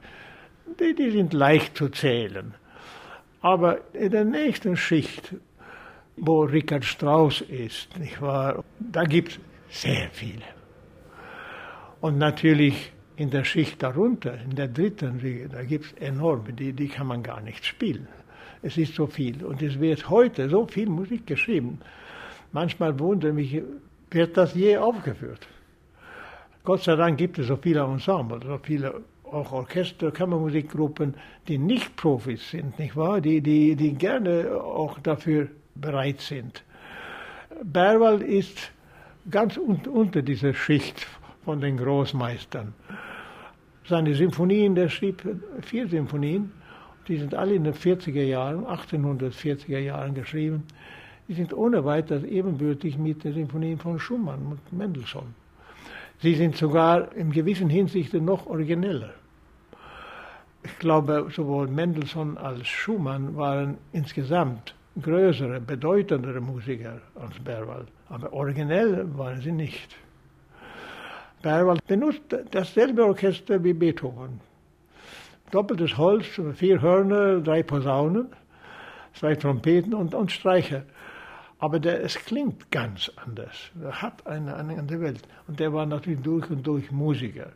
Die, 0.80 0.92
die 0.92 1.10
sind 1.12 1.32
leicht 1.32 1.76
zu 1.76 1.88
zählen. 1.88 2.52
Aber 3.40 3.78
in 3.92 4.10
der 4.10 4.24
nächsten 4.24 4.76
Schicht, 4.76 5.36
wo 6.16 6.42
Richard 6.42 6.84
Strauss 6.84 7.42
ist, 7.42 7.96
nicht 7.96 8.20
wahr, 8.20 8.64
da 8.80 9.04
gibt 9.04 9.38
es 9.70 9.82
sehr 9.82 10.10
viele. 10.10 10.42
Und 12.00 12.18
natürlich 12.18 12.90
in 13.14 13.30
der 13.30 13.44
Schicht 13.44 13.80
darunter, 13.84 14.34
in 14.42 14.56
der 14.56 14.66
dritten 14.66 15.48
da 15.48 15.62
gibt 15.62 15.84
es 15.84 15.92
enorme, 15.92 16.52
die, 16.54 16.72
die 16.72 16.88
kann 16.88 17.06
man 17.06 17.22
gar 17.22 17.40
nicht 17.40 17.64
spielen. 17.64 18.08
Es 18.62 18.76
ist 18.76 18.96
so 18.96 19.06
viel. 19.06 19.44
Und 19.44 19.62
es 19.62 19.78
wird 19.78 20.10
heute 20.10 20.48
so 20.48 20.66
viel 20.66 20.88
Musik 20.88 21.24
geschrieben. 21.24 21.78
Manchmal 22.52 22.98
wundere 22.98 23.32
mich, 23.32 23.62
wird 24.10 24.36
das 24.36 24.54
je 24.54 24.76
aufgeführt? 24.76 25.46
Gott 26.64 26.82
sei 26.82 26.96
Dank 26.96 27.18
gibt 27.18 27.38
es 27.38 27.46
so 27.46 27.56
viele 27.56 27.80
Ensemble, 27.80 28.40
so 28.44 28.58
viele 28.58 29.02
auch 29.24 29.52
Orchester, 29.52 30.10
Kammermusikgruppen, 30.10 31.14
die 31.46 31.58
nicht 31.58 31.94
Profis 31.96 32.50
sind, 32.50 32.78
nicht 32.78 32.96
wahr? 32.96 33.20
Die, 33.20 33.40
die, 33.40 33.76
die 33.76 33.94
gerne 33.94 34.60
auch 34.60 34.98
dafür 34.98 35.48
bereit 35.76 36.20
sind. 36.20 36.64
Berwald 37.62 38.22
ist 38.22 38.72
ganz 39.30 39.56
un 39.56 39.80
unter 39.86 40.22
dieser 40.22 40.52
Schicht 40.52 41.06
von 41.44 41.60
den 41.60 41.76
Großmeistern. 41.76 42.74
Seine 43.86 44.14
Symphonien, 44.14 44.74
der 44.74 44.88
schrieb 44.88 45.22
vier 45.62 45.88
Symphonien, 45.88 46.52
die 47.06 47.16
sind 47.16 47.34
alle 47.34 47.54
in 47.54 47.64
den 47.64 47.74
40er 47.74 48.22
Jahren, 48.22 48.66
1840er 48.66 49.78
Jahren 49.78 50.14
geschrieben 50.14 50.64
die 51.30 51.36
sind 51.36 51.54
ohne 51.54 51.84
weiteres 51.84 52.24
ebenbürtig 52.24 52.98
mit 52.98 53.22
den 53.22 53.32
Symphonien 53.34 53.78
von 53.78 54.00
Schumann 54.00 54.40
und 54.50 54.72
Mendelssohn. 54.72 55.32
Sie 56.20 56.34
sind 56.34 56.56
sogar 56.56 57.14
in 57.14 57.30
gewissen 57.30 57.70
Hinsichten 57.70 58.24
noch 58.24 58.46
origineller. 58.46 59.10
Ich 60.64 60.76
glaube, 60.80 61.28
sowohl 61.30 61.68
Mendelssohn 61.68 62.36
als 62.36 62.66
Schumann 62.66 63.36
waren 63.36 63.78
insgesamt 63.92 64.74
größere, 65.00 65.60
bedeutendere 65.60 66.40
Musiker 66.40 67.00
als 67.14 67.38
Berwald. 67.38 67.86
Aber 68.08 68.32
originell 68.32 69.06
waren 69.16 69.40
sie 69.40 69.52
nicht. 69.52 69.94
Berwald 71.42 71.86
benutzt 71.86 72.22
dasselbe 72.50 73.04
Orchester 73.04 73.62
wie 73.62 73.72
Beethoven. 73.72 74.40
Doppeltes 75.52 75.96
Holz, 75.96 76.26
vier 76.54 76.82
Hörner, 76.82 77.40
drei 77.40 77.62
Posaunen, 77.62 78.26
zwei 79.14 79.36
Trompeten 79.36 79.94
und, 79.94 80.12
und 80.12 80.32
Streicher. 80.32 80.82
Aber 81.60 81.78
der, 81.78 82.02
es 82.02 82.16
klingt 82.16 82.70
ganz 82.70 83.10
anders. 83.22 83.70
Er 83.82 84.00
hat 84.00 84.26
eine, 84.26 84.56
eine 84.56 84.78
andere 84.78 85.00
Welt. 85.00 85.22
Und 85.46 85.60
der 85.60 85.72
war 85.72 85.84
natürlich 85.84 86.20
durch 86.22 86.50
und 86.50 86.66
durch 86.66 86.90
Musiker. 86.90 87.52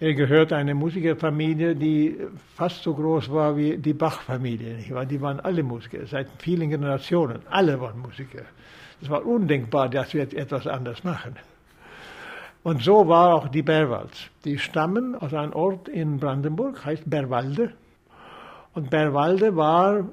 Er 0.00 0.14
gehört 0.14 0.52
einer 0.52 0.74
Musikerfamilie, 0.74 1.76
die 1.76 2.16
fast 2.56 2.82
so 2.82 2.94
groß 2.94 3.30
war 3.30 3.56
wie 3.56 3.76
die 3.76 3.92
Bach-Familie. 3.92 4.78
Die 5.06 5.20
waren 5.20 5.38
alle 5.40 5.62
Musiker, 5.62 6.04
seit 6.06 6.26
vielen 6.38 6.70
Generationen. 6.70 7.40
Alle 7.50 7.80
waren 7.80 8.00
Musiker. 8.00 8.42
Es 9.00 9.10
war 9.10 9.24
undenkbar, 9.24 9.88
dass 9.90 10.12
wir 10.14 10.22
etwas 10.22 10.66
anders 10.66 11.04
machen. 11.04 11.36
Und 12.64 12.82
so 12.82 13.06
war 13.08 13.34
auch 13.34 13.48
die 13.48 13.62
Berwalds. 13.62 14.30
Die 14.44 14.58
stammen 14.58 15.14
aus 15.14 15.34
einem 15.34 15.52
Ort 15.52 15.88
in 15.88 16.18
Brandenburg, 16.18 16.84
heißt 16.84 17.08
Berwalde. 17.08 17.72
Und 18.74 18.88
Berwalde 18.90 19.54
war 19.54 20.04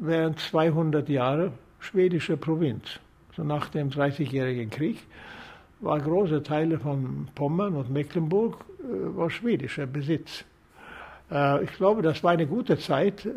während 0.00 0.38
200 0.38 1.08
Jahre 1.08 1.52
schwedische 1.84 2.36
Provinz. 2.36 2.98
So 3.36 3.44
nach 3.44 3.68
dem 3.68 3.90
Dreißigjährigen 3.90 4.70
Krieg 4.70 4.98
war 5.80 6.00
große 6.00 6.42
Teile 6.42 6.78
von 6.78 7.28
Pommern 7.34 7.74
und 7.74 7.90
Mecklenburg 7.90 8.64
äh, 8.80 9.16
war 9.16 9.30
schwedischer 9.30 9.86
Besitz. 9.86 10.44
Äh, 11.30 11.64
ich 11.64 11.72
glaube, 11.72 12.02
das 12.02 12.22
war 12.22 12.32
eine 12.32 12.46
gute 12.46 12.78
Zeit. 12.78 13.28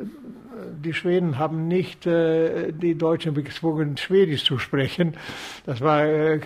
Die 0.83 0.93
Schweden 0.93 1.37
haben 1.37 1.67
nicht 1.67 2.05
äh, 2.07 2.71
die 2.71 2.95
Deutschen 2.95 3.33
gezwungen, 3.33 3.97
Schwedisch 3.97 4.43
zu 4.43 4.57
sprechen. 4.59 5.15
Das 5.65 5.81
war 5.81 6.05
äh, 6.05 6.39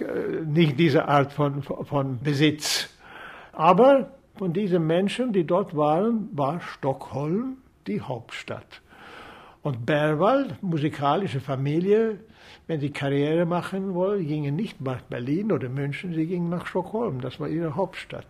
nicht 0.46 0.79
diese 0.79 1.08
Art 1.08 1.31
von, 1.31 1.63
von 1.63 2.20
Besitz. 2.20 2.89
Aber 3.53 4.12
von 4.38 4.53
diesen 4.53 4.88
Menschen, 4.88 5.34
die 5.34 5.46
dort 5.46 5.75
waren, 5.75 6.29
war 6.34 6.62
Stockholm 6.62 7.58
die 7.88 8.01
Hauptstadt. 8.01 8.81
Und 9.63 9.86
Berwald, 9.86 10.62
musikalische 10.63 11.39
Familie, 11.39 12.20
wenn 12.65 12.80
sie 12.80 12.89
Karriere 12.89 13.46
machen 13.46 13.94
wollen, 13.94 14.25
gingen 14.25 14.56
nicht 14.56 14.82
nach 14.82 15.01
Berlin 15.01 15.51
oder 15.51 15.70
München, 15.70 16.13
sie 16.13 16.25
gingen 16.25 16.50
nach 16.50 16.65
Stockholm. 16.65 17.22
Das 17.22 17.39
war 17.39 17.48
ihre 17.48 17.75
Hauptstadt. 17.75 18.25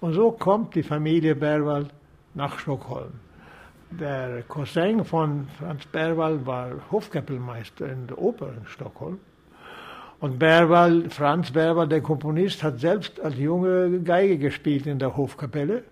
Und 0.00 0.12
so 0.12 0.30
kommt 0.30 0.74
die 0.76 0.84
Familie 0.84 1.34
Berwald 1.34 1.88
nach 2.34 2.58
Stockholm. 2.58 3.14
Der 3.90 4.42
Cousin 4.42 5.04
von 5.04 5.48
Franz 5.58 5.86
Berwald 5.86 6.46
war 6.46 6.70
Hofkapellmeister 6.90 7.90
in 7.90 8.06
der 8.06 8.18
Oper 8.18 8.48
in 8.48 8.66
Stockholm. 8.66 9.18
Und 10.20 10.38
Berwald, 10.38 11.12
Franz 11.12 11.50
Berwald, 11.50 11.92
der 11.92 12.00
Komponist, 12.00 12.62
hat 12.62 12.80
selbst 12.80 13.20
als 13.20 13.36
Junge 13.36 14.00
Geige 14.00 14.38
gespielt 14.38 14.86
in 14.86 14.98
der 14.98 15.16
Hofkapelle. 15.16 15.84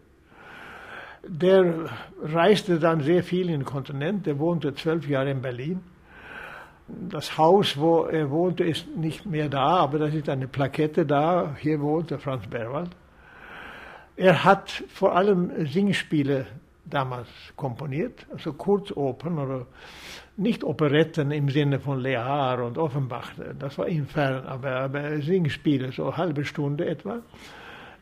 Der 1.25 1.89
reiste 2.23 2.79
dann 2.79 3.01
sehr 3.01 3.23
viel 3.23 3.47
in 3.47 3.61
den 3.61 3.65
Kontinent. 3.65 4.27
Der 4.27 4.39
wohnte 4.39 4.75
zwölf 4.75 5.09
Jahre 5.09 5.31
in 5.31 5.43
Berlin. 5.43 5.81
Das 6.89 7.39
Haus, 7.39 7.79
wo 7.79 8.05
er 8.05 8.31
wohnte, 8.31 8.65
ist 8.65 8.89
nicht 8.97 9.25
mehr 9.25 9.49
da, 9.49 9.77
aber 9.77 9.99
da 9.99 10.07
ist 10.07 10.29
eine 10.29 10.49
Plakette 10.49 11.07
da. 11.07 11.57
Hier 11.59 11.81
wohnte 11.81 12.19
Franz 12.19 12.47
Berwald. 12.47 12.91
Er 14.17 14.45
hat 14.45 14.85
vor 14.89 15.17
allem 15.17 15.67
Singspiele 15.67 16.47
damals 16.85 17.29
komponiert, 17.57 18.27
also 18.31 18.53
Kurzopern 18.53 19.39
oder 19.39 19.67
nicht 20.37 20.65
Operetten 20.65 21.31
im 21.31 21.49
Sinne 21.49 21.81
von 21.81 22.01
Lear 22.01 22.63
und 22.65 22.77
Offenbach, 22.77 23.33
das 23.59 23.79
war 23.79 23.89
ihm 23.89 24.07
fern, 24.07 24.45
aber, 24.47 24.73
aber 24.73 25.21
Singspiele, 25.21 25.93
so 25.93 26.17
halbe 26.17 26.45
Stunde 26.45 26.87
etwa. 26.87 27.21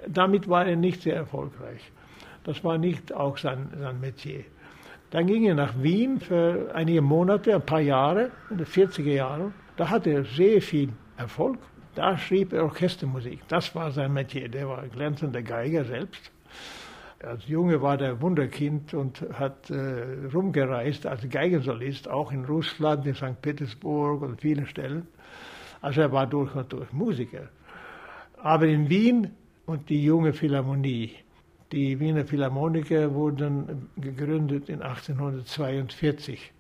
Damit 0.06 0.48
war 0.48 0.66
er 0.66 0.76
nicht 0.76 1.02
sehr 1.02 1.14
erfolgreich. 1.14 1.92
Das 2.50 2.64
war 2.64 2.78
nicht 2.78 3.14
auch 3.14 3.38
sein, 3.38 3.68
sein 3.78 4.00
Metier. 4.00 4.42
Dann 5.10 5.28
ging 5.28 5.44
er 5.44 5.54
nach 5.54 5.80
Wien 5.80 6.18
für 6.18 6.72
einige 6.74 7.00
Monate, 7.00 7.54
ein 7.54 7.64
paar 7.64 7.80
Jahre, 7.80 8.32
in 8.50 8.58
den 8.58 8.66
40er 8.66 9.12
Jahren. 9.12 9.54
Da 9.76 9.88
hat 9.88 10.04
er 10.08 10.24
sehr 10.24 10.60
viel 10.60 10.88
Erfolg. 11.16 11.60
Da 11.94 12.18
schrieb 12.18 12.52
er 12.52 12.64
Orchestermusik. 12.64 13.46
Das 13.46 13.72
war 13.76 13.92
sein 13.92 14.12
Metier. 14.12 14.48
Der 14.48 14.68
war 14.68 14.80
ein 14.80 14.90
glänzender 14.90 15.42
Geiger 15.42 15.84
selbst. 15.84 16.32
Als 17.22 17.46
Junge 17.46 17.82
war 17.82 17.96
der 17.96 18.20
Wunderkind 18.20 18.94
und 18.94 19.24
hat 19.32 19.70
äh, 19.70 20.26
rumgereist 20.34 21.06
als 21.06 21.28
Geigensolist, 21.30 22.08
auch 22.08 22.32
in 22.32 22.46
Russland, 22.46 23.06
in 23.06 23.14
St. 23.14 23.40
Petersburg 23.40 24.22
und 24.22 24.40
vielen 24.40 24.66
Stellen. 24.66 25.06
Also 25.80 26.00
er 26.00 26.10
war 26.10 26.26
durch 26.26 26.52
und 26.56 26.72
durch 26.72 26.92
Musiker. 26.92 27.48
Aber 28.42 28.66
in 28.66 28.88
Wien 28.88 29.30
und 29.66 29.88
die 29.88 30.02
junge 30.02 30.32
Philharmonie. 30.32 31.14
Die 31.72 32.00
Wiener 32.00 32.24
Philharmoniker 32.24 33.14
wurden 33.14 33.88
gegründet 33.96 34.68
in 34.68 34.82
1842. 34.82 36.52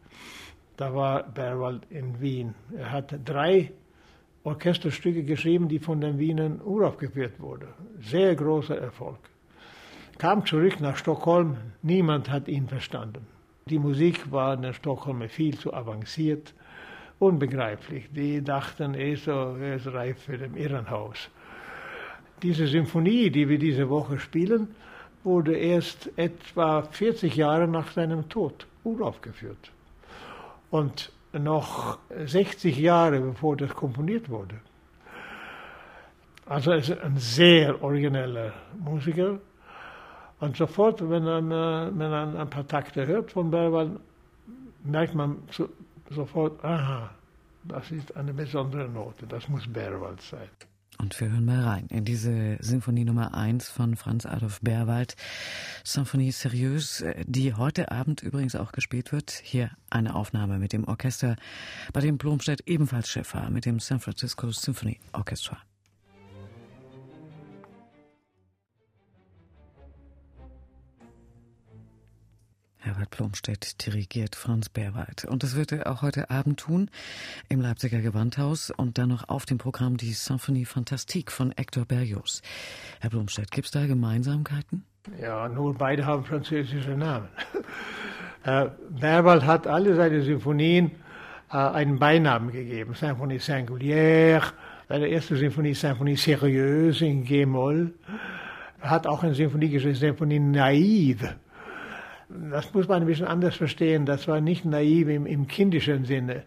Da 0.76 0.94
war 0.94 1.24
Berwald 1.24 1.82
in 1.90 2.20
Wien. 2.20 2.54
Er 2.76 2.92
hat 2.92 3.14
drei 3.24 3.72
Orchesterstücke 4.44 5.24
geschrieben, 5.24 5.68
die 5.68 5.78
von 5.78 6.00
den 6.00 6.18
Wienern 6.18 6.60
uraufgeführt 6.62 7.40
wurden. 7.40 7.68
Sehr 8.00 8.34
großer 8.34 8.78
Erfolg 8.78 9.18
kam 10.20 10.44
zurück 10.44 10.80
nach 10.80 10.98
Stockholm, 10.98 11.56
niemand 11.80 12.28
hat 12.28 12.46
ihn 12.46 12.68
verstanden. 12.68 13.26
Die 13.64 13.78
Musik 13.78 14.30
war 14.30 14.52
in 14.62 14.74
Stockholm 14.74 15.26
viel 15.30 15.56
zu 15.56 15.72
avanciert, 15.72 16.52
unbegreiflich. 17.18 18.10
Die 18.12 18.44
dachten, 18.44 18.92
er 18.92 19.12
ist, 19.12 19.24
so, 19.24 19.56
er 19.56 19.76
ist 19.76 19.86
reif 19.86 20.24
für 20.24 20.36
das 20.36 20.50
Irrenhaus. 20.54 21.30
Diese 22.42 22.66
Symphonie, 22.66 23.30
die 23.30 23.48
wir 23.48 23.58
diese 23.58 23.88
Woche 23.88 24.18
spielen, 24.18 24.68
wurde 25.24 25.56
erst 25.56 26.10
etwa 26.16 26.82
40 26.82 27.36
Jahre 27.36 27.68
nach 27.68 27.92
seinem 27.92 28.28
Tod 28.28 28.66
uraufgeführt. 28.84 29.70
Und 30.70 31.12
noch 31.32 31.98
60 32.24 32.76
Jahre 32.78 33.20
bevor 33.20 33.56
das 33.56 33.74
komponiert 33.74 34.28
wurde. 34.28 34.56
Also 36.46 36.72
er 36.72 36.78
ist 36.78 36.98
ein 37.00 37.16
sehr 37.16 37.82
origineller 37.82 38.52
Musiker, 38.78 39.38
und 40.40 40.56
sofort, 40.56 41.08
wenn 41.08 41.24
man, 41.24 41.50
wenn 41.50 42.10
man 42.10 42.36
ein 42.36 42.48
paar 42.48 42.66
Takte 42.66 43.06
hört 43.06 43.30
von 43.30 43.50
Berwald, 43.50 44.00
merkt 44.84 45.14
man 45.14 45.42
so, 45.50 45.68
sofort, 46.08 46.64
aha, 46.64 47.10
das 47.64 47.90
ist 47.90 48.16
eine 48.16 48.32
besondere 48.32 48.88
Note, 48.88 49.26
das 49.26 49.46
muss 49.48 49.70
Berwald 49.70 50.20
sein. 50.22 50.48
Und 51.00 51.18
wir 51.18 51.30
hören 51.30 51.46
mal 51.46 51.64
rein 51.64 51.86
in 51.88 52.04
diese 52.04 52.58
Sinfonie 52.60 53.06
Nummer 53.06 53.32
1 53.34 53.70
von 53.70 53.96
Franz 53.96 54.26
Adolf 54.26 54.60
Berwald, 54.60 55.16
Symphonie 55.82 56.30
Sérieuse, 56.30 57.14
die 57.26 57.54
heute 57.54 57.90
Abend 57.90 58.22
übrigens 58.22 58.54
auch 58.54 58.70
gespielt 58.70 59.10
wird. 59.10 59.30
Hier 59.42 59.70
eine 59.88 60.14
Aufnahme 60.14 60.58
mit 60.58 60.74
dem 60.74 60.84
Orchester, 60.84 61.36
bei 61.94 62.02
dem 62.02 62.18
Blomstedt 62.18 62.64
ebenfalls 62.66 63.08
Chef 63.08 63.34
war, 63.34 63.48
mit 63.48 63.64
dem 63.64 63.80
San 63.80 64.00
Francisco 64.00 64.50
Symphony 64.50 65.00
Orchestra. 65.12 65.69
Herbert 72.82 73.10
Blomstedt 73.10 73.84
dirigiert 73.84 74.34
Franz 74.34 74.70
Berwald. 74.70 75.26
Und 75.26 75.42
das 75.42 75.54
wird 75.54 75.70
er 75.70 75.92
auch 75.92 76.00
heute 76.00 76.30
Abend 76.30 76.60
tun 76.60 76.90
im 77.50 77.60
Leipziger 77.60 78.00
Gewandhaus 78.00 78.70
und 78.70 78.96
dann 78.96 79.10
noch 79.10 79.28
auf 79.28 79.44
dem 79.44 79.58
Programm 79.58 79.98
die 79.98 80.14
Symphonie 80.14 80.64
Fantastique 80.64 81.30
von 81.30 81.52
Hector 81.54 81.84
Berlioz. 81.84 82.40
Herr 83.00 83.10
Blomstedt, 83.10 83.50
gibt 83.50 83.66
es 83.66 83.70
da 83.70 83.86
Gemeinsamkeiten? 83.86 84.84
Ja, 85.20 85.46
nur 85.50 85.74
beide 85.74 86.06
haben 86.06 86.24
französische 86.24 86.92
Namen. 86.92 87.28
äh, 88.44 88.70
Berwald 88.88 89.44
hat 89.44 89.66
alle 89.66 89.94
seine 89.94 90.22
Symphonien 90.22 90.92
äh, 91.52 91.56
einen 91.58 91.98
Beinamen 91.98 92.50
gegeben. 92.50 92.94
Symphonie 92.94 93.40
Singulière, 93.40 94.54
seine 94.88 95.06
erste 95.08 95.36
Symphonie 95.36 95.74
Symphonie 95.74 96.16
Sérieuse 96.16 97.04
in 97.04 97.24
G-Moll. 97.24 97.92
Hat 98.80 99.06
auch 99.06 99.22
eine 99.22 99.34
Symphonie 99.34 99.68
geschrieben, 99.68 99.96
Symphonie 99.96 100.40
Naive 100.40 101.34
das 102.50 102.72
muss 102.72 102.88
man 102.88 103.02
ein 103.02 103.06
bisschen 103.06 103.26
anders 103.26 103.56
verstehen. 103.56 104.06
Das 104.06 104.28
war 104.28 104.40
nicht 104.40 104.64
naiv 104.64 105.08
im, 105.08 105.26
im 105.26 105.46
kindischen 105.46 106.04
Sinne, 106.04 106.44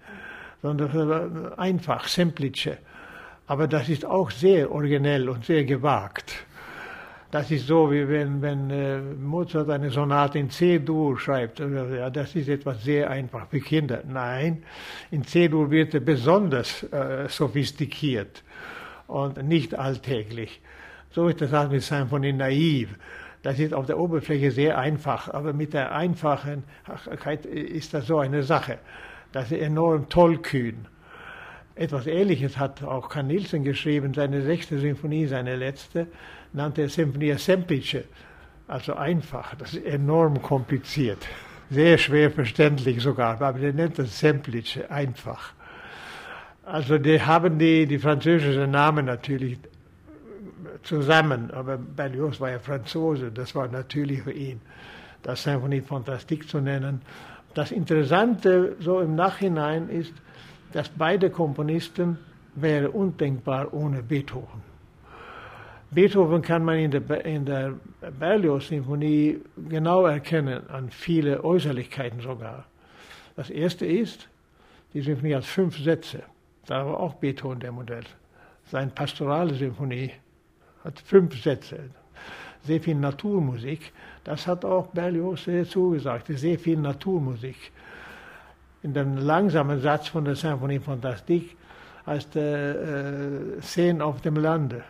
sondern 0.62 1.54
einfach, 1.58 2.08
simplice. 2.08 2.78
Aber 3.48 3.67
das 3.67 3.89
ist 3.89 4.06
auch 4.06 4.32
sehr 4.32 4.72
originell 4.72 5.28
und 5.30 5.46
sehr 5.46 5.65
gewagt. 5.65 6.46
Das 7.34 7.50
ist 7.50 7.65
so, 7.65 7.91
wie 7.91 8.08
wenn, 8.08 8.43
wenn 8.43 8.69
äh, 8.69 9.00
Mozart 9.00 9.67
eine 9.72 9.89
Sonate 9.89 10.38
in 10.38 10.52
C-Dur 10.52 11.19
schreibt. 11.19 11.60
Ja, 11.60 12.12
das 12.12 12.36
ist 12.36 12.48
etwas 12.48 12.84
sehr 12.84 13.10
einfach 13.10 13.48
für 13.48 13.60
Kinder. 13.60 14.04
Nein, 14.08 14.63
in 15.10 15.24
C-Dur 15.24 15.72
wird 15.72 15.96
er 15.96 16.02
besonders 16.02 16.84
äh, 16.84 17.28
sophistikiert 17.28 18.43
und 19.08 19.43
nicht 19.43 19.74
alltäglich. 19.74 20.62
So 21.10 21.28
ist 21.28 21.41
das 21.41 21.54
auch 21.56 21.69
mit 21.69 21.82
Symphonie 21.82 22.34
naiv. 22.34 22.89
Das 23.44 23.60
ist 23.60 23.74
auf 23.74 23.86
der 23.86 24.00
Oberfläche 24.00 24.52
sehr 24.52 24.78
einfach, 24.78 25.30
aber 25.30 25.52
mit 25.52 25.74
der 25.74 25.94
Einfachheit 25.94 27.46
ist 27.46 27.94
das 27.94 28.08
so 28.08 28.18
eine 28.18 28.42
Sache. 28.42 28.80
Das 29.34 29.52
ist 29.52 29.60
enorm 29.60 30.08
tollkühn. 30.08 30.88
Etwas 31.76 32.08
Ähnliches 32.08 32.58
hat 32.58 32.84
auch 32.84 33.10
Karl 33.10 33.26
Nielsen 33.26 33.64
geschrieben, 33.64 34.14
seine 34.14 34.44
sechste 34.44 34.80
Symphonie, 34.80 35.26
seine 35.26 35.58
letzte, 35.58 36.08
nannte 36.54 36.84
er 36.84 36.90
Symphonie 36.90 37.34
Semplice, 37.34 38.06
also 38.68 38.94
einfach. 38.94 39.56
Das 39.56 39.74
ist 39.74 39.86
enorm 39.86 40.42
kompliziert, 40.42 41.28
sehr 41.70 41.98
schwer 41.98 42.32
verständlich 42.32 43.02
sogar, 43.02 43.42
aber 43.42 43.60
er 43.60 43.74
nennt 43.74 44.00
das 44.00 44.20
Semplice, 44.20 44.90
einfach. 44.90 45.54
Also 46.64 46.98
die 46.98 47.22
haben 47.22 47.60
die, 47.60 47.88
die 47.88 48.00
französischen 48.00 48.72
Namen 48.72 49.06
natürlich 49.06 49.58
zusammen. 50.84 51.52
Aber 51.52 51.78
Berlioz 51.78 52.39
war 52.39 52.52
ja 52.52 52.60
Franzose, 52.60 53.32
das 53.32 53.56
war 53.56 53.67
natürlich 53.67 54.22
für 54.24 54.32
ihn, 54.32 54.62
das 55.22 55.43
Symphonie 55.43 55.82
Fantastique 55.82 56.48
zu 56.48 56.60
nennen. 56.60 57.02
Das 57.54 57.72
Interessante 57.72 58.76
so 58.80 59.00
im 59.00 59.15
Nachhinein 59.15 59.89
ist, 59.89 60.13
dass 60.74 60.89
beide 60.89 61.30
Komponisten 61.30 62.17
wären 62.56 62.88
undenkbar 62.88 63.74
ohne 63.74 64.02
Beethoven. 64.02 64.62
Beethoven 65.91 66.41
kann 66.41 66.65
man 66.65 66.78
in 66.80 66.91
der, 66.91 67.26
in 67.26 67.46
der 67.46 67.76
Berlioz-Symphonie 68.19 69.41
genau 69.69 70.06
erkennen, 70.08 70.67
an 70.69 70.89
viele 70.89 71.43
Äußerlichkeiten 71.43 72.19
sogar. 72.19 72.65
Das 73.36 73.52
erste 73.52 73.86
ist, 73.86 74.28
die 74.93 75.02
Symphonie 75.02 75.36
hat 75.36 75.46
fünf 75.46 75.78
Sätze. 75.78 76.24
Da 76.65 76.86
war 76.86 77.00
auch 77.00 77.15
Beethoven 77.15 77.60
der 77.60 77.72
Modell. 77.72 78.06
Seine 78.65 78.89
pastorale 78.91 79.54
Symphonie 79.54 80.12
hat 80.84 81.00
fünf 81.00 81.41
Sätze, 81.41 81.80
sehr 82.63 82.82
viel 82.82 82.96
Naturmusik. 82.96 83.91
Das 84.24 84.48
hat 84.48 84.65
auch 84.65 84.88
Berlioz 84.88 85.43
sehr 85.46 85.65
zugesagt, 85.65 86.28
sehr 86.28 86.58
viel 86.60 86.78
Naturmusik. 86.78 87.72
In 88.84 88.93
dem 88.93 89.17
langsamen 89.17 89.80
Satz 89.82 90.10
von 90.10 90.26
der 90.26 90.36
Symphonie 90.36 90.80
Fantastique 90.80 91.56
heißt 92.06 92.36
äh, 92.36 93.62
Szenen 93.62 94.02
auf 94.02 94.22
dem 94.22 94.36
Lande. 94.36 94.84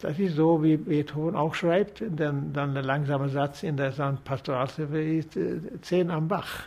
Das 0.00 0.18
ist 0.18 0.36
so, 0.36 0.62
wie 0.62 0.76
Beethoven 0.76 1.36
auch 1.36 1.54
schreibt. 1.54 2.02
Dann, 2.16 2.52
dann 2.52 2.74
der 2.74 2.82
langsame 2.82 3.28
Satz 3.28 3.62
in 3.62 3.76
der 3.76 3.92
Pastoralsymphonie 4.24 5.18
ist 5.18 5.36
äh, 5.36 5.60
Szenen 5.82 6.10
am 6.10 6.28
Bach. 6.28 6.64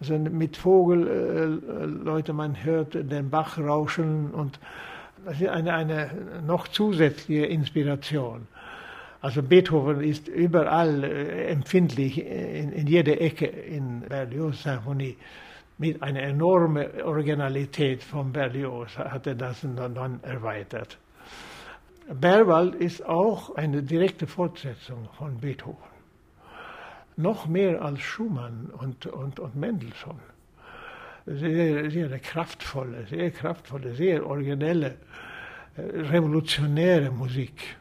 Also 0.00 0.18
mit 0.18 0.56
Vogelleute, 0.56 2.32
äh, 2.32 2.34
man 2.34 2.62
hört 2.62 2.94
den 2.94 3.30
Bach 3.30 3.58
rauschen 3.58 4.30
und 4.30 4.60
das 5.24 5.40
ist 5.40 5.48
eine, 5.48 5.74
eine 5.74 6.10
noch 6.46 6.68
zusätzliche 6.68 7.46
Inspiration. 7.46 8.46
Also 9.20 9.42
Beethoven 9.42 10.00
ist 10.00 10.28
überall 10.28 11.02
äh, 11.02 11.46
empfindlich, 11.48 12.18
in, 12.18 12.72
in 12.72 12.86
jeder 12.86 13.20
Ecke 13.20 13.46
in 13.46 14.00
Berlioz 14.00 14.62
Symphonie. 14.62 15.16
Mit 15.76 16.02
einer 16.02 16.22
enormen 16.22 16.86
Originalität 17.02 18.02
von 18.02 18.32
Berlioz 18.32 18.96
hat 18.98 19.26
er 19.26 19.34
das 19.34 19.60
dann 19.62 20.20
erweitert. 20.22 20.98
Berwald 22.12 22.74
ist 22.74 23.04
auch 23.06 23.54
eine 23.54 23.82
direkte 23.82 24.26
Fortsetzung 24.26 25.08
von 25.16 25.38
Beethoven. 25.38 25.76
Noch 27.16 27.46
mehr 27.46 27.82
als 27.82 28.00
Schumann 28.00 28.70
und, 28.78 29.06
und, 29.06 29.38
und 29.38 29.56
Mendelssohn 29.56 30.20
sehr, 31.36 31.90
sehr 31.90 32.18
kraftvolle, 32.18 33.06
sehr 33.06 33.30
kraftvolle, 33.30 33.94
sehr 33.94 34.26
originelle, 34.26 34.96
äh, 35.76 35.82
revolutionäre 35.82 37.10
Musik. 37.10 37.76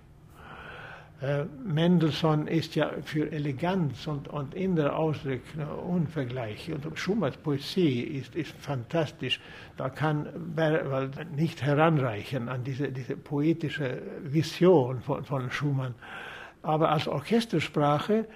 Äh, 1.20 1.46
Mendelssohn 1.66 2.46
ist 2.46 2.76
ja 2.76 2.92
für 3.04 3.32
Eleganz 3.32 4.06
und, 4.06 4.28
und 4.28 4.54
innere 4.54 4.96
Ausdruck 4.96 5.42
unvergleichlich. 5.88 6.76
Und 6.76 7.00
Schumanns 7.00 7.38
Poesie 7.38 8.02
ist, 8.02 8.36
ist 8.36 8.54
fantastisch. 8.60 9.40
Da 9.78 9.90
kann 9.90 10.28
Berwald 10.56 11.36
nicht 11.36 11.64
heranreichen 11.64 12.50
an 12.50 12.64
diese, 12.64 12.92
diese 12.92 13.18
poetische 13.18 14.00
Vision 14.24 15.02
von, 15.02 15.24
von 15.24 15.50
Schumann. 15.50 15.96
Aber 16.62 16.90
als 16.90 17.08
Orchestersprache 17.08 18.28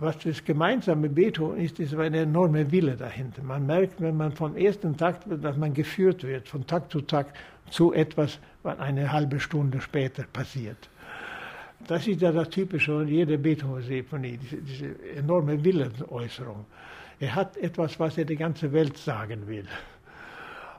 was 0.00 0.18
das 0.18 0.44
gemeinsame 0.44 1.08
Beethoven 1.08 1.60
ist, 1.60 1.78
ist 1.78 1.94
eine 1.94 2.20
enorme 2.20 2.70
Wille 2.72 2.96
dahinter. 2.96 3.42
Man 3.42 3.66
merkt, 3.66 4.00
wenn 4.00 4.16
man 4.16 4.32
vom 4.32 4.56
ersten 4.56 4.96
Takt, 4.96 5.24
dass 5.28 5.56
man 5.56 5.74
geführt 5.74 6.22
wird, 6.24 6.48
von 6.48 6.66
Takt 6.66 6.92
zu 6.92 7.02
Takt, 7.02 7.36
zu 7.70 7.92
etwas, 7.92 8.38
was 8.62 8.78
eine 8.78 9.12
halbe 9.12 9.38
Stunde 9.38 9.80
später 9.80 10.24
passiert. 10.32 10.88
Das 11.86 12.06
ist 12.06 12.20
ja 12.20 12.32
das 12.32 12.50
Typische 12.50 12.92
von 12.92 13.08
jeder 13.08 13.36
Beethoven-Symphonie, 13.36 14.38
diese, 14.38 14.56
diese 14.56 14.94
enorme 15.16 15.62
Willensäußerung. 15.62 16.66
Er 17.18 17.34
hat 17.34 17.56
etwas, 17.56 17.98
was 18.00 18.18
er 18.18 18.24
die 18.24 18.36
ganze 18.36 18.72
Welt 18.72 18.96
sagen 18.96 19.46
will. 19.46 19.66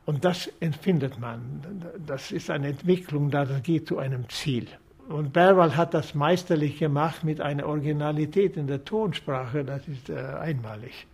Und 0.06 0.26
das 0.26 0.52
empfindet 0.60 1.20
man. 1.20 1.62
Das 2.06 2.32
ist 2.32 2.50
eine 2.50 2.70
Entwicklung, 2.70 3.30
das 3.30 3.62
geht 3.62 3.88
zu 3.88 4.00
einem 4.00 4.28
Ziel. 4.30 4.68
Und 5.10 5.34
Berwald 5.34 5.76
hat 5.76 5.94
das 5.94 6.16
meisterlich 6.16 6.80
gemacht 6.80 7.24
mit 7.24 7.42
einer 7.42 7.66
Originalität 7.66 8.56
in 8.56 8.68
der 8.68 8.86
Tonsprache, 8.86 9.64
das 9.66 9.88
ist 9.88 10.10
äh, 10.10 10.16
einmalig. 10.16 11.08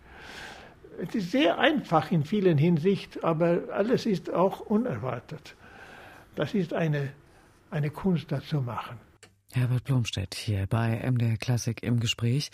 Es 1.00 1.14
ist 1.14 1.30
sehr 1.30 1.58
einfach 1.58 2.10
in 2.10 2.24
vielen 2.24 2.58
Hinsichten, 2.58 3.22
aber 3.22 3.60
alles 3.72 4.06
ist 4.06 4.32
auch 4.32 4.60
unerwartet. 4.60 5.54
Das 6.34 6.54
ist 6.54 6.72
eine, 6.72 7.10
eine 7.70 7.90
Kunst, 7.90 8.30
das 8.32 8.46
zu 8.46 8.60
machen. 8.60 8.98
Herbert 9.54 9.84
Blomstedt 9.84 10.34
hier 10.34 10.66
bei 10.66 11.00
MDR 11.10 11.38
Klassik 11.38 11.82
im 11.82 12.00
Gespräch. 12.00 12.50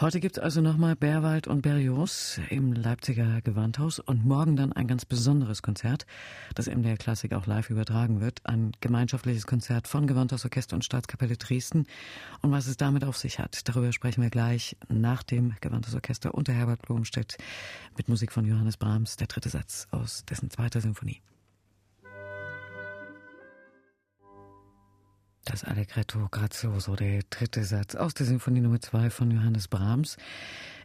Heute 0.00 0.20
gibt's 0.20 0.38
also 0.38 0.60
nochmal 0.60 0.94
Bärwald 0.94 1.48
und 1.48 1.62
Berrios 1.62 2.40
im 2.50 2.72
Leipziger 2.72 3.40
Gewandhaus 3.40 3.98
und 3.98 4.24
morgen 4.24 4.54
dann 4.54 4.72
ein 4.72 4.86
ganz 4.86 5.04
besonderes 5.04 5.60
Konzert, 5.60 6.06
das 6.54 6.68
MDR 6.68 6.96
Klassik 6.96 7.32
auch 7.32 7.46
live 7.46 7.68
übertragen 7.68 8.20
wird. 8.20 8.46
Ein 8.46 8.70
gemeinschaftliches 8.80 9.48
Konzert 9.48 9.88
von 9.88 10.06
Gewandhausorchester 10.06 10.76
und 10.76 10.84
Staatskapelle 10.84 11.36
Dresden. 11.36 11.86
Und 12.42 12.52
was 12.52 12.68
es 12.68 12.76
damit 12.76 13.02
auf 13.02 13.16
sich 13.16 13.40
hat, 13.40 13.68
darüber 13.68 13.92
sprechen 13.92 14.22
wir 14.22 14.30
gleich 14.30 14.76
nach 14.88 15.24
dem 15.24 15.56
Gewandhausorchester 15.60 16.32
unter 16.32 16.52
Herbert 16.52 16.82
Blomstedt 16.82 17.38
mit 17.96 18.08
Musik 18.08 18.30
von 18.30 18.44
Johannes 18.44 18.76
Brahms, 18.76 19.16
der 19.16 19.26
dritte 19.26 19.48
Satz 19.48 19.88
aus 19.90 20.24
dessen 20.26 20.48
zweiter 20.48 20.80
Symphonie. 20.80 21.22
Das 25.50 25.64
Allegretto 25.64 26.28
Grazioso, 26.30 26.94
der 26.94 27.22
dritte 27.28 27.64
Satz 27.64 27.96
aus 27.96 28.14
der 28.14 28.24
Sinfonie 28.24 28.60
Nummer 28.60 28.80
2 28.80 29.10
von 29.10 29.32
Johannes 29.32 29.66
Brahms. 29.66 30.16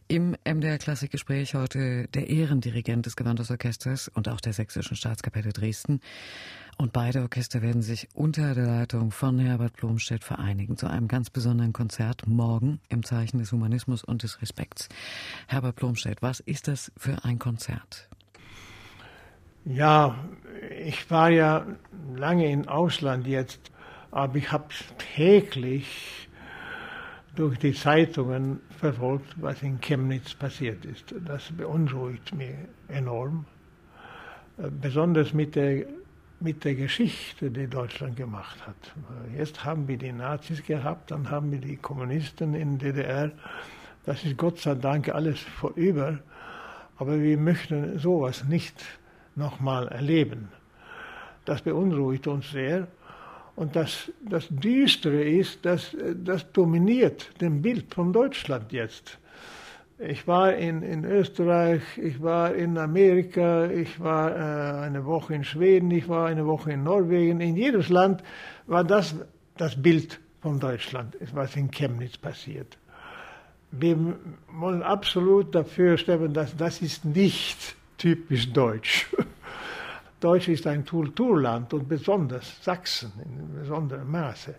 Im 0.08 0.34
MDR 0.44 0.78
Klassikgespräch 0.78 1.54
heute 1.54 2.08
der 2.08 2.28
Ehrendirigent 2.28 3.06
des 3.06 3.14
Gewandhausorchesters 3.14 4.08
und 4.08 4.28
auch 4.28 4.40
der 4.40 4.52
Sächsischen 4.52 4.96
Staatskapelle 4.96 5.52
Dresden. 5.52 6.00
Und 6.78 6.92
beide 6.92 7.22
Orchester 7.22 7.62
werden 7.62 7.82
sich 7.82 8.08
unter 8.12 8.56
der 8.56 8.66
Leitung 8.66 9.12
von 9.12 9.38
Herbert 9.38 9.76
Blomstedt 9.76 10.24
vereinigen 10.24 10.76
zu 10.76 10.88
einem 10.88 11.06
ganz 11.06 11.30
besonderen 11.30 11.72
Konzert 11.72 12.26
morgen 12.26 12.80
im 12.88 13.04
Zeichen 13.04 13.38
des 13.38 13.52
Humanismus 13.52 14.02
und 14.02 14.24
des 14.24 14.42
Respekts. 14.42 14.88
Herbert 15.46 15.76
Blomstedt, 15.76 16.22
was 16.22 16.40
ist 16.40 16.66
das 16.66 16.90
für 16.96 17.24
ein 17.24 17.38
Konzert? 17.38 18.08
Ja, 19.64 20.18
ich 20.84 21.08
war 21.08 21.30
ja 21.30 21.66
lange 22.16 22.50
im 22.50 22.66
Ausland 22.66 23.28
jetzt 23.28 23.70
aber 24.16 24.36
ich 24.36 24.50
habe 24.50 24.64
täglich 25.14 26.26
durch 27.34 27.58
die 27.58 27.74
Zeitungen 27.74 28.60
verfolgt, 28.70 29.34
was 29.36 29.62
in 29.62 29.78
Chemnitz 29.78 30.34
passiert 30.34 30.86
ist. 30.86 31.14
Das 31.26 31.52
beunruhigt 31.52 32.34
mich 32.34 32.54
enorm. 32.88 33.44
Äh, 34.56 34.70
besonders 34.70 35.34
mit 35.34 35.54
der, 35.54 35.84
mit 36.40 36.64
der 36.64 36.76
Geschichte, 36.76 37.50
die 37.50 37.66
Deutschland 37.66 38.16
gemacht 38.16 38.66
hat. 38.66 38.94
Jetzt 39.36 39.66
haben 39.66 39.86
wir 39.86 39.98
die 39.98 40.12
Nazis 40.12 40.64
gehabt, 40.64 41.10
dann 41.10 41.30
haben 41.30 41.52
wir 41.52 41.60
die 41.60 41.76
Kommunisten 41.76 42.54
in 42.54 42.78
DDR. 42.78 43.30
Das 44.06 44.24
ist 44.24 44.38
Gott 44.38 44.60
sei 44.60 44.76
Dank 44.76 45.10
alles 45.10 45.40
vorüber. 45.40 46.20
Aber 46.96 47.20
wir 47.20 47.36
möchten 47.36 47.98
sowas 47.98 48.44
nicht 48.44 48.82
nochmal 49.34 49.88
erleben. 49.88 50.48
Das 51.44 51.60
beunruhigt 51.60 52.26
uns 52.26 52.50
sehr. 52.50 52.88
Und 53.56 53.74
das, 53.74 54.12
das 54.20 54.46
Düstere 54.50 55.22
ist, 55.22 55.64
dass 55.64 55.96
das 56.14 56.52
dominiert 56.52 57.30
dem 57.40 57.62
Bild 57.62 57.92
von 57.94 58.12
Deutschland 58.12 58.72
jetzt. 58.72 59.18
Ich 59.98 60.28
war 60.28 60.54
in, 60.54 60.82
in 60.82 61.06
Österreich, 61.06 61.80
ich 61.96 62.22
war 62.22 62.54
in 62.54 62.76
Amerika, 62.76 63.66
ich 63.70 63.98
war 63.98 64.30
äh, 64.30 64.84
eine 64.84 65.06
Woche 65.06 65.34
in 65.34 65.42
Schweden, 65.42 65.90
ich 65.90 66.06
war 66.06 66.26
eine 66.26 66.46
Woche 66.46 66.72
in 66.72 66.84
Norwegen. 66.84 67.40
In 67.40 67.56
jedes 67.56 67.88
Land 67.88 68.22
war 68.66 68.84
das 68.84 69.14
das 69.56 69.80
Bild 69.80 70.20
von 70.42 70.60
Deutschland, 70.60 71.16
was 71.32 71.56
in 71.56 71.70
Chemnitz 71.70 72.18
passiert. 72.18 72.76
Wir 73.70 73.96
wollen 74.52 74.82
absolut 74.82 75.54
dafür 75.54 75.96
stimmen, 75.96 76.32
dass 76.32 76.56
das 76.56 76.82
ist 76.82 77.04
nicht 77.04 77.74
typisch 77.98 78.52
deutsch. 78.52 79.06
Deutsch 80.26 80.48
ist 80.48 80.66
ein 80.66 80.84
Kulturland 80.84 81.72
und 81.72 81.88
besonders 81.88 82.60
Sachsen 82.60 83.12
in 83.24 83.60
besonderem 83.60 84.10
Maße. 84.10 84.56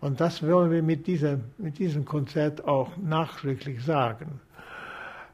Und 0.00 0.18
das 0.18 0.42
wollen 0.42 0.70
wir 0.70 0.82
mit 0.82 1.06
diesem, 1.06 1.42
mit 1.58 1.78
diesem 1.78 2.06
Konzert 2.06 2.66
auch 2.66 2.96
nachdrücklich 2.96 3.84
sagen. 3.84 4.40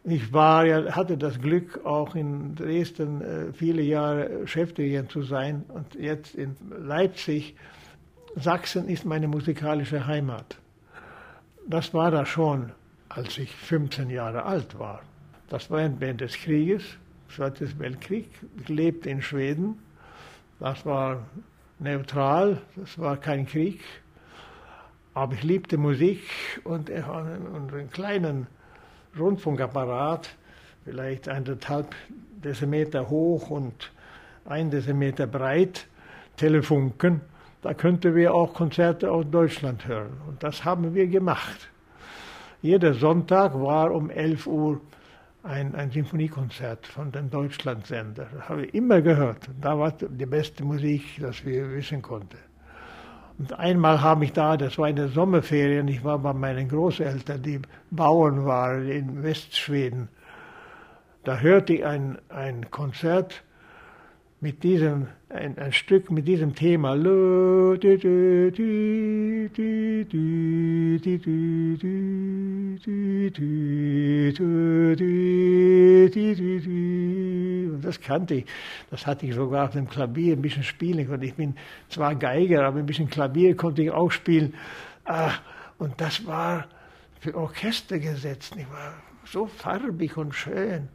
Ich 0.03 0.33
war 0.33 0.67
ja, 0.67 0.91
hatte 0.97 1.17
das 1.17 1.39
Glück, 1.41 1.87
auch 1.87 2.17
in 2.17 2.57
Dresden 2.57 3.23
äh, 3.23 3.53
viele 3.53 3.83
Jahre 3.83 4.45
Chefdirigent 4.49 5.13
zu 5.13 5.23
sein 5.23 5.65
und 5.69 5.95
jetzt 5.95 6.35
in 6.35 6.57
Leipzig. 6.77 7.55
Sachsen 8.35 8.89
ist 8.89 9.05
meine 9.05 9.29
musikalische 9.29 10.05
Heimat. 10.09 10.59
Das 11.65 11.95
war 11.95 12.11
da 12.11 12.27
schon, 12.27 12.73
als 13.09 13.39
ich 13.39 13.55
15 13.55 14.11
Jahre 14.11 14.43
alt 14.43 14.77
war. 14.81 15.03
Das 15.49 15.71
war 15.71 15.89
während 16.01 16.23
des 16.23 16.35
Krieges. 16.35 16.83
Zweiten 17.35 17.79
Weltkrieg, 17.79 18.29
ich 18.61 18.69
lebte 18.69 19.11
in 19.11 19.23
Schweden. 19.23 19.79
Das 20.61 20.85
war 20.85 21.27
neutral, 21.79 22.61
das 22.75 22.99
war 22.99 23.17
kein 23.17 23.47
Krieg. 23.47 23.81
Aber 25.15 25.35
ich 25.35 25.43
liebte 25.43 25.79
Musik 25.79 26.23
und 26.65 26.91
einen 26.91 27.91
kleinen 27.91 28.47
Rundfunkapparat, 29.19 30.31
vielleicht 30.85 31.29
eineinhalb 31.29 31.95
Dezimeter 32.43 33.09
hoch 33.09 33.51
und 33.51 33.93
ein 34.45 34.71
Dezimeter 34.71 35.27
breit, 35.27 35.87
Telefunken. 36.37 37.21
Da 37.63 37.75
könnten 37.75 38.15
wir 38.15 38.35
auch 38.35 38.55
Konzerte 38.55 39.11
aus 39.11 39.27
Deutschland 39.31 39.87
hören. 39.87 40.17
Und 40.29 40.43
das 40.43 40.65
haben 40.65 40.95
wir 40.95 41.07
gemacht. 41.09 41.69
Jeder 42.63 42.95
Sonntag 42.95 43.55
war 43.55 43.93
um 43.93 44.11
11 44.11 44.47
Uhr 44.47 44.81
ein, 45.49 45.75
ein 45.75 45.91
Symphoniekonzert 45.91 46.87
von 46.87 47.11
dem 47.11 47.31
Deutschlandsender. 47.31 48.27
Das 48.33 48.49
habe 48.49 48.67
ich 48.67 48.75
immer 48.75 49.01
gehört. 49.01 49.49
Da 49.61 49.79
war 49.79 49.93
die 49.93 50.27
beste 50.27 50.63
Musik, 50.63 51.03
das 51.21 51.45
wir 51.45 51.71
wissen 51.71 52.03
konnten. 52.03 52.37
Und 53.39 53.59
einmal 53.59 54.01
habe 54.03 54.25
ich 54.25 54.33
da, 54.33 54.57
das 54.57 54.79
war 54.79 54.89
in 54.89 54.97
der 54.97 55.09
Sommerferien, 55.09 55.89
ich 55.89 56.05
war 56.05 56.19
bei 56.19 56.33
meinen 56.33 56.69
Großeltern, 56.69 57.43
die 57.43 57.61
Bauern 57.91 58.45
waren 58.45 58.89
in 58.89 59.23
Westschweden. 59.23 60.09
Da 61.25 61.39
hörte 61.39 61.75
ich 61.75 61.87
ein, 61.87 62.19
ein 62.29 62.71
Konzert 62.71 63.43
mit 64.41 64.63
diesem, 64.63 65.09
ein, 65.29 65.59
ein 65.59 65.73
Stück 65.73 66.11
mit 66.11 66.29
diesem 66.29 66.55
Thema. 66.55 66.93
Und 66.93 67.81
das 77.85 78.01
kannte 78.01 78.35
ich. 78.35 78.47
Das 78.91 79.07
hatte 79.07 79.27
ich 79.27 79.35
sogar 79.35 79.67
auf 79.67 79.73
dem 79.73 79.89
Klavier 79.89 80.37
ein 80.37 80.43
bisschen 80.43 80.63
spielen 80.63 81.09
können. 81.09 81.23
Ich 81.25 81.35
bin 81.35 81.57
zwar 81.89 82.15
Geiger, 82.15 82.65
aber 82.65 82.79
ein 82.79 82.87
bisschen 82.87 83.11
Klavier 83.11 83.57
konnte 83.57 83.83
ich 83.83 83.91
auch 83.91 84.11
spielen. 84.11 84.55
Und 85.79 86.01
das 86.01 86.25
war 86.27 86.67
für 87.21 87.35
Orchester 87.35 87.99
gesetzt. 87.99 88.55
Ich 88.57 88.71
war 88.71 88.95
so 89.25 89.47
farbig 89.47 90.17
und 90.17 90.35
schön. 90.35 90.89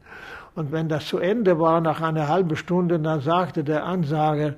Und 0.55 0.71
wenn 0.71 0.87
das 0.87 1.07
zu 1.07 1.17
Ende 1.17 1.59
war, 1.59 1.81
nach 1.81 2.01
einer 2.01 2.27
halben 2.27 2.55
Stunde, 2.55 2.99
dann 2.99 3.21
sagte 3.21 3.63
der 3.63 3.85
Ansager, 3.85 4.55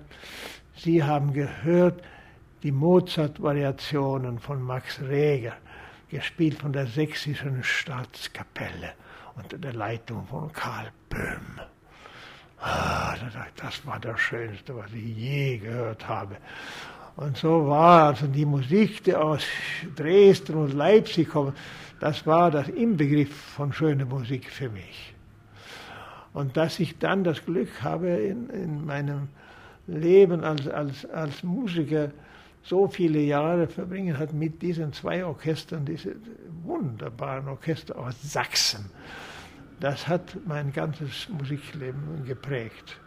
Sie 0.75 1.03
haben 1.03 1.31
gehört 1.31 2.01
die 2.63 2.71
Mozart-Variationen 2.71 4.39
von 4.39 4.62
Max 4.62 4.99
Reger, 5.01 5.53
gespielt 6.10 6.60
von 6.60 6.73
der 6.73 6.88
Sächsischen 6.88 7.63
Staatskapelle 7.63 8.93
unter 9.36 9.58
der 9.58 9.73
Leitung 9.73 10.25
von 10.27 10.51
Karl 10.51 10.91
Böhm. 11.10 11.62
Ah, 12.60 13.15
das 13.55 13.86
war 13.86 13.99
das 13.99 14.19
Schönste, 14.19 14.75
was 14.75 14.91
ich 14.93 15.15
je 15.15 15.58
gehört 15.60 16.08
habe. 16.08 16.38
Und 17.15 17.38
so 17.38 17.67
war 17.67 18.08
also 18.08 18.27
die 18.27 18.45
Musik, 18.45 19.03
die 19.03 19.15
aus 19.15 19.45
Dresden 19.95 20.55
und 20.55 20.73
Leipzig 20.73 21.29
kommt, 21.29 21.58
das 22.01 22.25
war 22.27 22.51
das 22.51 22.67
Inbegriff 22.67 23.34
von 23.34 23.71
schöner 23.71 24.05
Musik 24.05 24.51
für 24.51 24.69
mich. 24.69 25.14
Und 26.35 26.57
dass 26.57 26.81
ich 26.81 26.97
dann 26.97 27.23
das 27.23 27.45
Glück 27.45 27.81
habe, 27.81 28.09
in, 28.09 28.49
in 28.49 28.85
meinem 28.85 29.29
Leben 29.87 30.43
als, 30.43 30.67
als, 30.67 31.05
als 31.05 31.43
Musiker 31.43 32.11
so 32.61 32.89
viele 32.89 33.19
Jahre 33.21 33.67
verbringen 33.67 34.17
hat 34.17 34.33
mit 34.33 34.61
diesen 34.61 34.91
zwei 34.91 35.23
Orchestern, 35.23 35.85
diese 35.85 36.17
wunderbaren 36.65 37.47
Orchester 37.47 37.97
aus 37.97 38.15
Sachsen. 38.21 38.91
Das 39.79 40.09
hat 40.09 40.35
mein 40.45 40.73
ganzes 40.73 41.29
Musikleben 41.29 42.25
geprägt. 42.25 42.99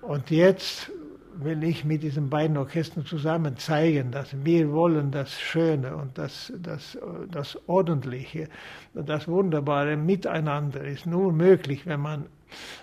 Und 0.00 0.32
jetzt 0.32 0.90
will 1.36 1.62
ich 1.64 1.84
mit 1.84 2.02
diesen 2.02 2.28
beiden 2.30 2.56
Orchestern 2.56 3.04
zusammen 3.04 3.56
zeigen, 3.56 4.10
dass 4.10 4.34
wir 4.44 4.72
wollen 4.72 5.10
das 5.10 5.40
Schöne 5.40 5.96
und 5.96 6.18
das, 6.18 6.52
das, 6.58 6.98
das 7.30 7.58
Ordentliche, 7.68 8.48
das 8.94 9.28
Wunderbare 9.28 9.96
miteinander 9.96 10.82
ist 10.84 11.06
nur 11.06 11.32
möglich, 11.32 11.86
wenn 11.86 12.00
man, 12.00 12.26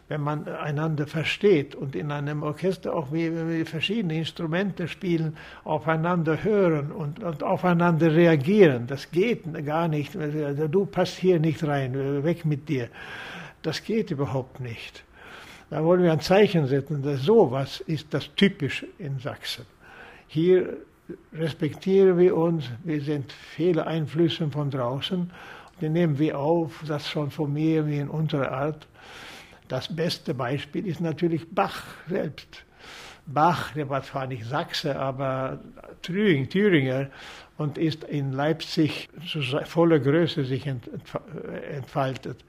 wenn 0.08 0.22
man 0.22 0.48
einander 0.48 1.08
versteht 1.08 1.76
und 1.76 1.96
in 1.96 2.12
einem 2.12 2.44
Orchester 2.44 2.94
auch 2.94 3.12
wie, 3.12 3.32
wie 3.32 3.66
verschiedene 3.66 4.18
Instrumente 4.18 4.88
spielen, 4.88 5.38
aufeinander 5.64 6.44
hören 6.44 6.92
und, 6.92 7.24
und 7.24 7.44
aufeinander 7.44 8.14
reagieren. 8.14 8.88
Das 8.88 9.12
geht 9.12 9.44
gar 9.66 9.88
nicht. 9.88 10.16
Du 10.16 10.86
passt 10.86 11.18
hier 11.18 11.40
nicht 11.40 11.64
rein, 11.66 12.24
weg 12.24 12.46
mit 12.46 12.70
dir. 12.70 12.90
Das 13.62 13.84
geht 13.84 14.12
überhaupt 14.12 14.60
nicht. 14.60 15.04
Da 15.70 15.84
wollen 15.84 16.02
wir 16.02 16.12
ein 16.12 16.20
Zeichen 16.20 16.66
setzen, 16.66 17.04
dass 17.04 17.22
sowas 17.22 17.80
ist 17.82 18.14
das 18.14 18.34
typisch 18.36 18.86
in 18.98 19.20
Sachsen. 19.20 19.66
Hier 20.28 20.78
respektieren 21.34 22.18
wir 22.18 22.36
uns, 22.36 22.66
wir 22.84 23.02
sind 23.02 23.32
viele 23.32 23.86
Einflüsse 23.86 24.50
von 24.50 24.72
draußen, 24.72 25.30
die 25.82 25.90
nehmen 25.90 26.18
wir 26.18 26.38
auf, 26.38 26.84
das 26.88 27.08
schon 27.08 27.32
von 27.32 27.54
mir 27.54 27.86
wie 27.88 28.00
in 28.00 28.10
unserer 28.10 28.52
Art. 28.52 28.88
Das 29.68 29.96
beste 29.96 30.34
Beispiel 30.34 30.88
ist 30.88 31.02
natürlich 31.02 31.48
Bach 31.50 31.84
selbst. 32.10 32.66
Bach, 33.28 33.72
der 33.74 33.88
war 33.90 34.02
zwar 34.02 34.26
nicht 34.26 34.46
Sachse, 34.46 34.98
aber 34.98 35.60
Thüring, 36.02 36.50
Thüringer 36.50 37.10
und 37.58 37.78
ist 37.78 38.04
in 38.04 38.34
Leipzig 38.34 39.08
zu 39.28 39.42
voller 39.66 40.00
Größe 40.00 40.46
sich 40.46 40.66
entfaltet. 40.66 42.44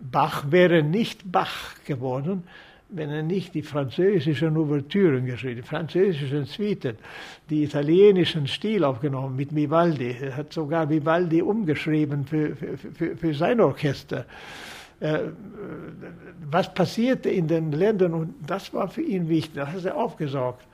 Bach 0.00 0.50
wäre 0.50 0.82
nicht 0.82 1.30
Bach 1.30 1.74
geworden, 1.84 2.44
wenn 2.90 3.10
er 3.10 3.22
nicht 3.22 3.54
die 3.54 3.62
französischen 3.62 4.56
Ouvertüren 4.56 5.26
geschrieben, 5.26 5.56
die 5.56 5.68
französischen 5.68 6.46
Suiten, 6.46 6.96
die 7.50 7.64
italienischen 7.64 8.46
Stil 8.46 8.84
aufgenommen 8.84 9.36
mit 9.36 9.54
Vivaldi. 9.54 10.16
Er 10.20 10.36
hat 10.36 10.52
sogar 10.52 10.88
Vivaldi 10.88 11.42
umgeschrieben 11.42 12.24
für, 12.24 12.56
für, 12.56 13.16
für 13.16 13.34
sein 13.34 13.60
Orchester. 13.60 14.24
Äh, 15.00 15.18
was 16.50 16.72
passierte 16.72 17.28
in 17.28 17.46
den 17.46 17.72
Ländern 17.72 18.14
und 18.14 18.34
das 18.46 18.72
war 18.72 18.88
für 18.88 19.02
ihn 19.02 19.28
wichtig, 19.28 19.54
das 19.54 19.68
hat 19.68 19.84
er 19.84 19.96
aufgesaugt. 19.96 20.66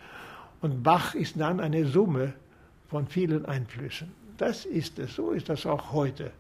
Und 0.61 0.83
Bach 0.83 1.15
ist 1.15 1.39
dann 1.39 1.61
eine 1.61 1.85
Summe 1.87 2.33
von 2.89 3.07
vielen 3.07 3.45
Einflüssen. 3.45 4.13
Das 4.39 4.65
ist 4.65 4.99
es, 4.99 5.15
so 5.15 5.33
ist 5.33 5.49
das 5.49 5.67
auch 5.67 5.93
heute. 5.93 6.31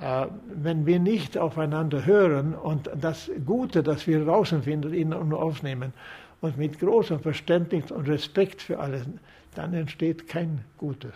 Äh, 0.00 0.26
wenn 0.54 0.86
wir 0.86 0.98
nicht 0.98 1.38
aufeinander 1.38 2.04
hören 2.04 2.54
und 2.54 2.90
das 3.00 3.30
Gute, 3.46 3.82
das 3.82 4.06
wir 4.06 4.24
draußen 4.24 4.62
finden, 4.62 4.92
in 4.92 5.12
und 5.12 5.32
aufnehmen 5.32 5.92
und 6.40 6.56
mit 6.58 6.80
großem 6.80 7.20
Verständnis 7.20 7.90
und 7.90 8.08
Respekt 8.08 8.62
für 8.62 8.78
alles, 8.78 9.06
dann 9.54 9.72
entsteht 9.72 10.28
kein 10.28 10.64
Gutes. 10.78 11.12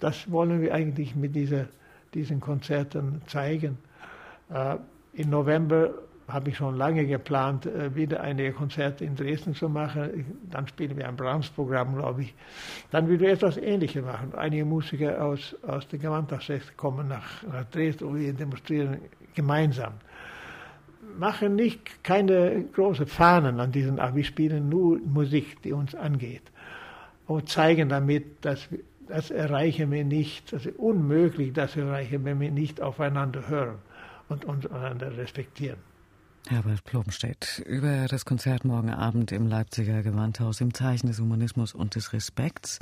Das 0.00 0.30
wollen 0.30 0.60
wir 0.62 0.74
eigentlich 0.74 1.14
mit 1.14 1.34
dieser, 1.34 1.66
diesen 2.14 2.40
Konzerten 2.40 3.20
zeigen. 3.26 3.78
Äh, 4.52 4.76
Im 5.14 5.30
November 5.30 5.90
habe 6.28 6.50
ich 6.50 6.56
schon 6.56 6.76
lange 6.76 7.06
geplant, 7.06 7.66
äh, 7.66 7.94
wieder 7.94 8.20
einige 8.20 8.52
Konzerte 8.52 9.04
in 9.04 9.16
Dresden 9.16 9.54
zu 9.54 9.68
machen. 9.68 10.26
Dann 10.50 10.66
spielen 10.68 10.96
wir 10.96 11.08
ein 11.08 11.16
Brahms-Programm, 11.16 11.96
glaube 11.96 12.22
ich. 12.22 12.34
Dann 12.90 13.08
wieder 13.08 13.28
etwas 13.28 13.56
Ähnliches 13.56 14.04
machen. 14.04 14.34
Einige 14.34 14.64
Musiker 14.64 15.22
aus, 15.24 15.56
aus 15.66 15.86
der 15.88 15.98
Gewandhaftsrecht 15.98 16.76
kommen 16.76 17.08
nach, 17.08 17.42
nach 17.42 17.64
Dresden 17.70 18.04
und 18.04 18.20
wir 18.20 18.32
demonstrieren 18.32 18.98
gemeinsam. 19.34 19.94
Machen 21.18 21.56
nicht 21.56 22.02
keine 22.04 22.64
großen 22.72 23.06
Fahnen 23.06 23.60
an 23.60 23.72
diesen 23.72 23.98
Abend. 23.98 24.16
Wir 24.16 24.24
spielen 24.24 24.68
nur 24.68 24.98
Musik, 25.00 25.60
die 25.62 25.72
uns 25.72 25.94
angeht. 25.94 26.42
Und 27.26 27.48
zeigen 27.48 27.88
damit, 27.88 28.44
dass 28.44 28.70
wir, 28.70 28.80
das 29.08 29.30
erreichen 29.30 29.90
wir 29.90 30.04
nicht, 30.04 30.52
das 30.52 30.64
ist 30.64 30.78
unmöglich, 30.78 31.52
das 31.52 31.76
erreichen, 31.76 32.24
wenn 32.24 32.40
wir 32.40 32.50
nicht 32.50 32.80
aufeinander 32.80 33.48
hören 33.48 33.78
und 34.28 34.44
uns 34.44 34.66
einander 34.66 35.16
respektieren. 35.16 35.78
Herbert 36.48 36.82
Plobenstedt 36.84 37.62
über 37.66 38.06
das 38.08 38.24
Konzert 38.24 38.64
morgen 38.64 38.90
Abend 38.90 39.30
im 39.30 39.46
Leipziger 39.46 40.02
Gewandhaus 40.02 40.60
im 40.60 40.74
Zeichen 40.74 41.06
des 41.06 41.20
Humanismus 41.20 41.72
und 41.72 41.94
des 41.94 42.12
Respekts. 42.12 42.80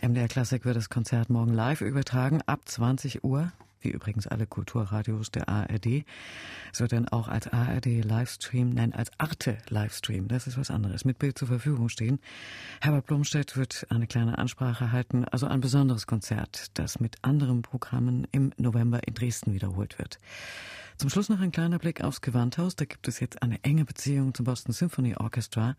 MDR 0.00 0.28
Klassik 0.28 0.64
wird 0.64 0.76
das 0.76 0.88
Konzert 0.88 1.28
morgen 1.28 1.52
live 1.52 1.80
übertragen 1.80 2.40
ab 2.46 2.60
20 2.64 3.24
Uhr, 3.24 3.52
wie 3.80 3.90
übrigens 3.90 4.28
alle 4.28 4.46
Kulturradios 4.46 5.32
der 5.32 5.48
ARD. 5.48 6.04
Dann 6.88 7.08
auch 7.08 7.26
als 7.26 7.48
ARD 7.48 8.04
Livestream, 8.04 8.70
nein, 8.70 8.94
als 8.94 9.10
Arte 9.18 9.58
Livestream, 9.68 10.28
das 10.28 10.46
ist 10.46 10.56
was 10.56 10.70
anderes, 10.70 11.04
mit 11.04 11.18
Bild 11.18 11.36
zur 11.36 11.48
Verfügung 11.48 11.88
stehen. 11.88 12.20
Herbert 12.80 13.06
Blomstedt 13.06 13.56
wird 13.56 13.86
eine 13.90 14.06
kleine 14.06 14.38
Ansprache 14.38 14.92
halten, 14.92 15.24
also 15.24 15.46
ein 15.46 15.60
besonderes 15.60 16.06
Konzert, 16.06 16.68
das 16.74 17.00
mit 17.00 17.16
anderen 17.22 17.62
Programmen 17.62 18.26
im 18.30 18.52
November 18.56 19.06
in 19.06 19.14
Dresden 19.14 19.52
wiederholt 19.52 19.98
wird. 19.98 20.20
Zum 20.96 21.10
Schluss 21.10 21.28
noch 21.28 21.40
ein 21.40 21.50
kleiner 21.50 21.78
Blick 21.78 22.04
aufs 22.04 22.20
Gewandhaus. 22.20 22.76
Da 22.76 22.84
gibt 22.84 23.08
es 23.08 23.18
jetzt 23.18 23.42
eine 23.42 23.62
enge 23.64 23.84
Beziehung 23.84 24.32
zum 24.32 24.44
Boston 24.44 24.72
Symphony 24.72 25.16
Orchestra. 25.16 25.74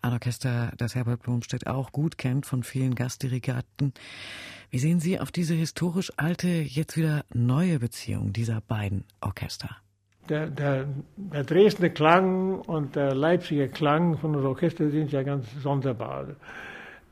Ein 0.00 0.12
Orchester, 0.12 0.72
das 0.78 0.94
Herbert 0.94 1.22
Blomstedt 1.22 1.66
auch 1.66 1.92
gut 1.92 2.16
kennt 2.16 2.46
von 2.46 2.62
vielen 2.62 2.94
Gastdirigaten. 2.94 3.92
Wie 4.70 4.78
sehen 4.78 5.00
Sie 5.00 5.20
auf 5.20 5.30
diese 5.30 5.54
historisch 5.54 6.12
alte, 6.16 6.48
jetzt 6.48 6.96
wieder 6.96 7.24
neue 7.34 7.78
Beziehung 7.78 8.32
dieser 8.32 8.62
beiden 8.62 9.04
Orchester? 9.20 9.68
Der, 10.30 10.48
der, 10.48 10.88
der 11.16 11.44
Dresdner 11.44 11.90
Klang 11.90 12.60
und 12.60 12.96
der 12.96 13.14
Leipziger 13.14 13.68
Klang 13.68 14.16
von 14.16 14.32
dem 14.32 14.46
Orchester 14.46 14.90
sind 14.90 15.12
ja 15.12 15.22
ganz 15.22 15.46
sonderbar. 15.62 16.28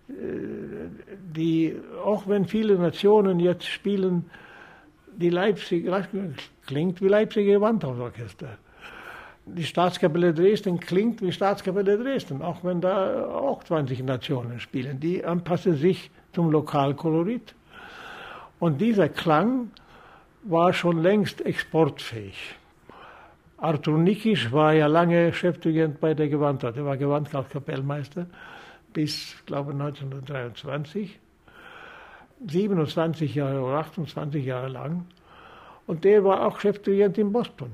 Äh, 0.08 0.12
die, 1.36 1.76
auch 2.02 2.26
wenn 2.26 2.46
viele 2.46 2.78
Nationen 2.78 3.38
jetzt 3.38 3.66
spielen, 3.66 4.30
die 5.16 5.30
Leipzig, 5.30 5.88
klingt 6.66 7.00
wie 7.00 7.08
Leipziger 7.08 7.52
Gewandhausorchester. 7.52 8.58
Die 9.44 9.64
Staatskapelle 9.64 10.32
Dresden 10.32 10.78
klingt 10.78 11.20
wie 11.20 11.32
Staatskapelle 11.32 11.98
Dresden, 11.98 12.42
auch 12.42 12.62
wenn 12.62 12.80
da 12.80 13.26
auch 13.26 13.64
20 13.64 14.04
Nationen 14.04 14.60
spielen. 14.60 15.00
Die 15.00 15.24
anpassen 15.24 15.76
sich 15.76 16.10
zum 16.32 16.50
Lokalkolorit. 16.50 17.54
Und 18.60 18.80
dieser 18.80 19.08
Klang 19.08 19.70
war 20.44 20.72
schon 20.72 21.02
längst 21.02 21.40
exportfähig. 21.44 22.54
Arthur 23.56 23.98
Nikisch 23.98 24.50
war 24.52 24.72
ja 24.72 24.86
lange 24.86 25.32
Chefdirigent 25.32 26.00
bei 26.00 26.14
der 26.14 26.28
Gewandhaus. 26.28 26.76
Er 26.76 26.84
war 26.84 26.96
Gewandhauskapellmeister 26.96 28.26
bis, 28.92 29.36
glaube 29.46 29.72
ich, 29.72 29.80
1923. 29.80 31.18
27 32.48 33.34
Jahre 33.34 33.60
oder 33.60 33.78
28 33.78 34.44
Jahre 34.44 34.68
lang. 34.68 35.06
Und 35.86 36.04
der 36.04 36.24
war 36.24 36.46
auch 36.46 36.60
Chefdirigent 36.60 37.18
in 37.18 37.32
Boston. 37.32 37.70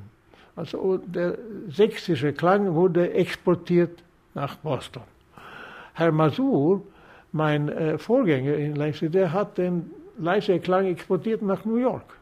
Also 0.56 0.98
der 0.98 1.38
sächsische 1.68 2.32
Klang 2.32 2.74
wurde 2.74 3.12
exportiert 3.12 4.02
nach 4.34 4.56
Boston. 4.56 5.02
Herr 5.94 6.12
Masur, 6.12 6.82
mein 7.32 7.68
äh, 7.68 7.98
Vorgänger 7.98 8.54
in 8.54 8.74
Leipzig, 8.74 9.12
der 9.12 9.32
hat 9.32 9.58
den 9.58 9.90
Leipziger 10.18 10.58
Klang 10.58 10.86
exportiert 10.86 11.42
nach 11.42 11.64
New 11.64 11.76
York. 11.76 12.18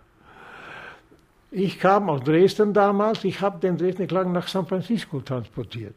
Ich 1.50 1.78
kam 1.78 2.10
aus 2.10 2.22
Dresden 2.24 2.74
damals, 2.74 3.24
ich 3.24 3.40
habe 3.40 3.58
den 3.60 3.78
Dresdner 3.78 4.06
Klang 4.06 4.32
nach 4.32 4.48
San 4.48 4.66
Francisco 4.66 5.20
transportiert. 5.20 5.94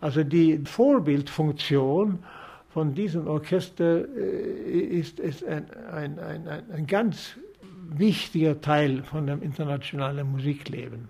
Also 0.00 0.22
die 0.22 0.58
Vorbildfunktion 0.64 2.20
von 2.74 2.92
diesem 2.92 3.28
Orchester 3.28 4.04
äh, 4.16 4.80
ist, 4.80 5.20
ist 5.20 5.44
ein, 5.44 5.70
ein, 5.92 6.18
ein, 6.18 6.48
ein, 6.48 6.86
ganz 6.88 7.38
wichtiger 7.88 8.60
Teil 8.60 9.04
von 9.04 9.28
dem 9.28 9.42
internationalen 9.42 10.28
Musikleben. 10.32 11.08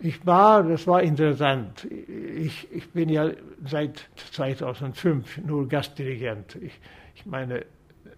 Ich 0.00 0.24
war, 0.24 0.62
das 0.62 0.86
war 0.86 1.02
interessant. 1.02 1.84
Ich, 1.84 2.66
ich 2.72 2.88
bin 2.90 3.10
ja 3.10 3.32
seit 3.66 4.08
2005 4.32 5.44
nur 5.44 5.68
Gastdirigent. 5.68 6.56
Ich, 6.62 6.80
ich 7.14 7.26
meine, 7.26 7.66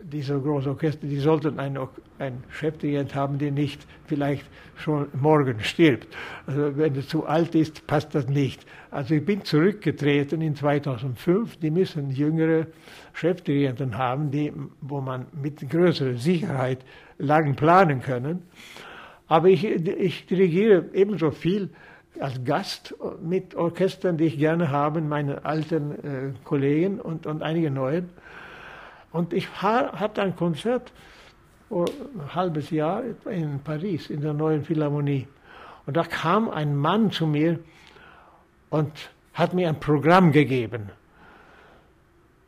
diese 0.02 0.38
großen 0.38 0.72
Orchester, 0.72 1.06
die 1.06 1.18
sollten 1.18 1.58
einen, 1.58 1.78
einen 2.18 2.44
Chefdirigent 2.50 3.14
haben, 3.14 3.38
der 3.38 3.50
nicht 3.50 3.86
vielleicht 4.06 4.44
schon 4.76 5.08
morgen 5.12 5.60
stirbt. 5.60 6.08
Also 6.46 6.76
wenn 6.76 6.94
er 6.94 7.06
zu 7.06 7.26
alt 7.26 7.54
ist, 7.54 7.86
passt 7.86 8.14
das 8.14 8.28
nicht. 8.28 8.64
Also 8.90 9.14
ich 9.14 9.24
bin 9.24 9.44
zurückgetreten 9.44 10.40
in 10.40 10.54
2005. 10.54 11.56
Die 11.58 11.70
müssen 11.70 12.10
jüngere 12.10 12.66
Chefdirigenten 13.12 13.96
haben, 13.98 14.30
die, 14.30 14.52
wo 14.80 15.00
man 15.00 15.26
mit 15.32 15.68
größerer 15.68 16.16
Sicherheit 16.16 16.84
lang 17.18 17.54
planen 17.54 18.00
können. 18.00 18.42
Aber 19.28 19.48
ich, 19.48 19.64
ich 19.64 20.26
dirigiere 20.26 20.86
ebenso 20.92 21.30
viel 21.30 21.70
als 22.18 22.42
Gast 22.44 22.94
mit 23.22 23.54
Orchestern, 23.54 24.16
die 24.16 24.24
ich 24.24 24.38
gerne 24.38 24.70
habe, 24.70 25.00
meine 25.00 25.44
alten 25.44 25.92
äh, 25.92 26.32
Kollegen 26.44 27.00
und, 27.00 27.26
und 27.26 27.42
einige 27.42 27.70
neuen. 27.70 28.10
Und 29.12 29.32
ich 29.32 29.48
hatte 29.62 30.22
ein 30.22 30.36
Konzert 30.36 30.92
vor 31.68 31.88
ein 31.88 32.34
halbes 32.34 32.70
Jahr 32.70 33.02
in 33.26 33.60
Paris, 33.60 34.10
in 34.10 34.20
der 34.20 34.32
neuen 34.32 34.64
Philharmonie. 34.64 35.26
Und 35.86 35.96
da 35.96 36.04
kam 36.04 36.50
ein 36.50 36.76
Mann 36.76 37.10
zu 37.10 37.26
mir 37.26 37.58
und 38.70 38.92
hat 39.34 39.52
mir 39.54 39.68
ein 39.68 39.80
Programm 39.80 40.32
gegeben, 40.32 40.90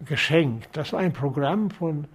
geschenkt. 0.04 0.76
Das 0.76 0.92
war 0.92 1.00
ein 1.00 1.12
Programm 1.12 1.70
von 1.70 2.06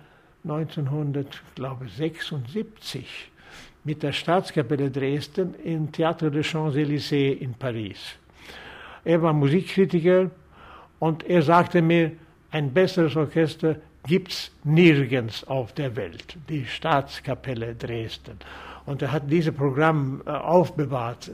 1976 0.43 3.31
mit 3.83 4.03
der 4.03 4.11
Staatskapelle 4.11 4.91
Dresden 4.91 5.55
im 5.63 5.91
Théâtre 5.91 6.29
des 6.29 6.45
Champs-Élysées 6.45 7.39
in 7.39 7.53
Paris. 7.53 8.15
Er 9.03 9.21
war 9.21 9.33
Musikkritiker 9.33 10.31
und 10.99 11.23
er 11.23 11.41
sagte 11.41 11.81
mir, 11.81 12.11
ein 12.51 12.73
besseres 12.73 13.15
Orchester 13.15 13.77
gibt 14.07 14.31
es 14.31 14.51
nirgends 14.63 15.43
auf 15.43 15.73
der 15.73 15.95
Welt, 15.95 16.37
die 16.49 16.65
Staatskapelle 16.65 17.75
Dresden. 17.75 18.39
Und 18.85 19.01
er 19.01 19.11
hat 19.11 19.29
dieses 19.29 19.53
Programm 19.53 20.21
äh, 20.25 20.29
aufbewahrt. 20.29 21.29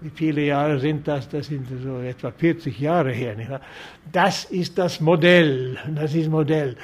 Wie 0.00 0.10
viele 0.10 0.42
Jahre 0.42 0.80
sind 0.80 1.06
das? 1.06 1.28
Das 1.28 1.46
sind 1.46 1.66
so 1.82 2.00
etwa 2.00 2.32
40 2.32 2.78
Jahre 2.78 3.12
her. 3.12 3.60
Das 4.10 4.44
ist 4.46 4.76
das 4.76 5.00
Modell. 5.00 5.78
Das 5.94 6.12
ist 6.14 6.28
Modell. 6.28 6.76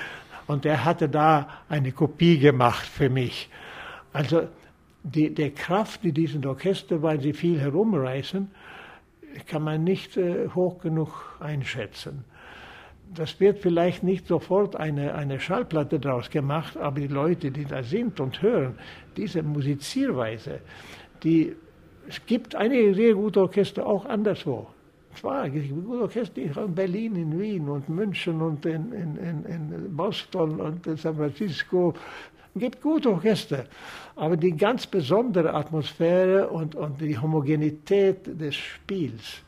Und 0.47 0.65
er 0.67 0.85
hatte 0.85 1.09
da 1.09 1.49
eine 1.69 1.91
Kopie 1.91 2.39
gemacht 2.39 2.87
für 2.87 3.09
mich. 3.09 3.49
Also 4.13 4.47
die, 5.03 5.35
der 5.35 5.51
Kraft, 5.51 6.05
die 6.05 6.13
diesen 6.13 6.47
Orchester, 6.47 7.03
weil 7.03 7.21
sie 7.21 7.33
viel 7.33 7.59
herumreißen, 7.59 8.49
kann 9.49 9.63
man 9.65 9.83
nicht 9.83 10.17
äh, 10.17 10.49
hoch 10.55 10.79
genug 10.79 11.37
einschätzen 11.41 12.25
das 13.13 13.39
wird 13.41 13.59
vielleicht 13.59 14.03
nicht 14.03 14.27
sofort 14.27 14.77
eine, 14.77 15.15
eine 15.15 15.39
Schallplatte 15.39 16.01
daraus 16.01 16.31
gemacht, 16.31 16.77
aber 16.77 17.01
die 17.01 17.09
Leute, 17.09 17.51
die 17.51 17.65
da 17.65 17.83
sind 17.83 18.21
und 18.21 18.43
hören, 18.43 18.79
diese 19.17 19.43
Musizierweise, 19.43 20.61
die, 21.23 21.55
es 22.09 22.25
gibt 22.27 22.55
einige 22.55 22.95
sehr 22.95 23.15
gute 23.15 23.41
Orchester 23.41 23.87
auch 23.87 24.05
anderswo. 24.07 24.69
Zwar, 25.15 25.47
es 25.47 25.53
gibt 25.53 25.85
gute 25.85 26.03
Orchester 26.03 26.41
in 26.43 26.75
Berlin, 26.75 27.15
in 27.17 27.39
Wien 27.41 27.69
und 27.69 27.89
München 27.89 28.41
und 28.41 28.67
in, 28.67 28.93
in, 28.93 29.17
in, 29.17 29.45
in 29.45 29.97
Boston 29.97 30.61
und 30.61 30.87
in 30.87 30.97
San 30.97 31.17
Francisco. 31.17 31.95
Es 32.55 32.61
gibt 32.61 32.83
gute 32.83 33.11
Orchester, 33.11 33.65
aber 34.17 34.37
die 34.37 34.57
ganz 34.57 34.87
besondere 34.87 35.55
Atmosphäre 35.55 36.49
und, 36.49 36.75
und 36.75 37.01
die 37.01 37.19
Homogenität 37.19 38.41
des 38.41 38.55
Spiels, 38.57 39.43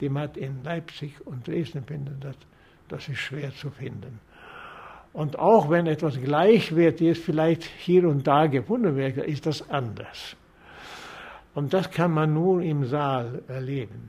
die 0.00 0.08
man 0.08 0.30
in 0.34 0.62
Leipzig 0.64 1.14
und 1.24 1.46
Dresden 1.46 1.84
findet, 1.84 2.36
das 2.88 3.08
ist 3.08 3.18
schwer 3.18 3.54
zu 3.54 3.70
finden. 3.70 4.20
Und 5.12 5.38
auch 5.38 5.70
wenn 5.70 5.86
etwas 5.86 6.20
Gleichwertiges 6.20 7.18
vielleicht 7.18 7.62
hier 7.62 8.08
und 8.08 8.26
da 8.26 8.46
gefunden 8.46 8.96
wird, 8.96 9.16
ist 9.18 9.46
das 9.46 9.70
anders. 9.70 10.36
Und 11.54 11.72
das 11.72 11.90
kann 11.90 12.10
man 12.10 12.34
nur 12.34 12.60
im 12.62 12.84
Saal 12.84 13.42
erleben. 13.46 14.08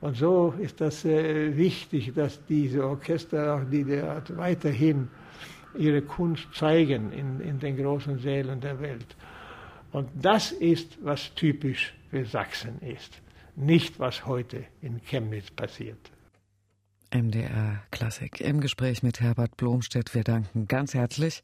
Und 0.00 0.16
so 0.16 0.54
ist 0.58 0.80
das 0.80 1.04
äh, 1.04 1.56
wichtig, 1.56 2.14
dass 2.14 2.44
diese 2.46 2.86
Orchester 2.86 3.56
auch 3.56 3.64
die, 3.68 3.82
die 3.82 4.00
weiterhin 4.36 5.08
ihre 5.76 6.02
Kunst 6.02 6.46
zeigen 6.54 7.12
in, 7.12 7.40
in 7.40 7.58
den 7.58 7.76
großen 7.76 8.18
Sälen 8.18 8.60
der 8.60 8.80
Welt. 8.80 9.16
Und 9.92 10.08
das 10.14 10.52
ist, 10.52 10.98
was 11.04 11.34
typisch 11.34 11.92
für 12.10 12.24
Sachsen 12.24 12.80
ist, 12.82 13.20
nicht 13.56 13.98
was 13.98 14.26
heute 14.26 14.64
in 14.80 15.00
Chemnitz 15.02 15.50
passiert. 15.50 16.10
MDR 17.16 17.82
Klassik 17.90 18.42
im 18.42 18.60
Gespräch 18.60 19.02
mit 19.02 19.20
Herbert 19.20 19.56
Blomstedt. 19.56 20.14
Wir 20.14 20.22
danken 20.22 20.68
ganz 20.68 20.92
herzlich. 20.92 21.40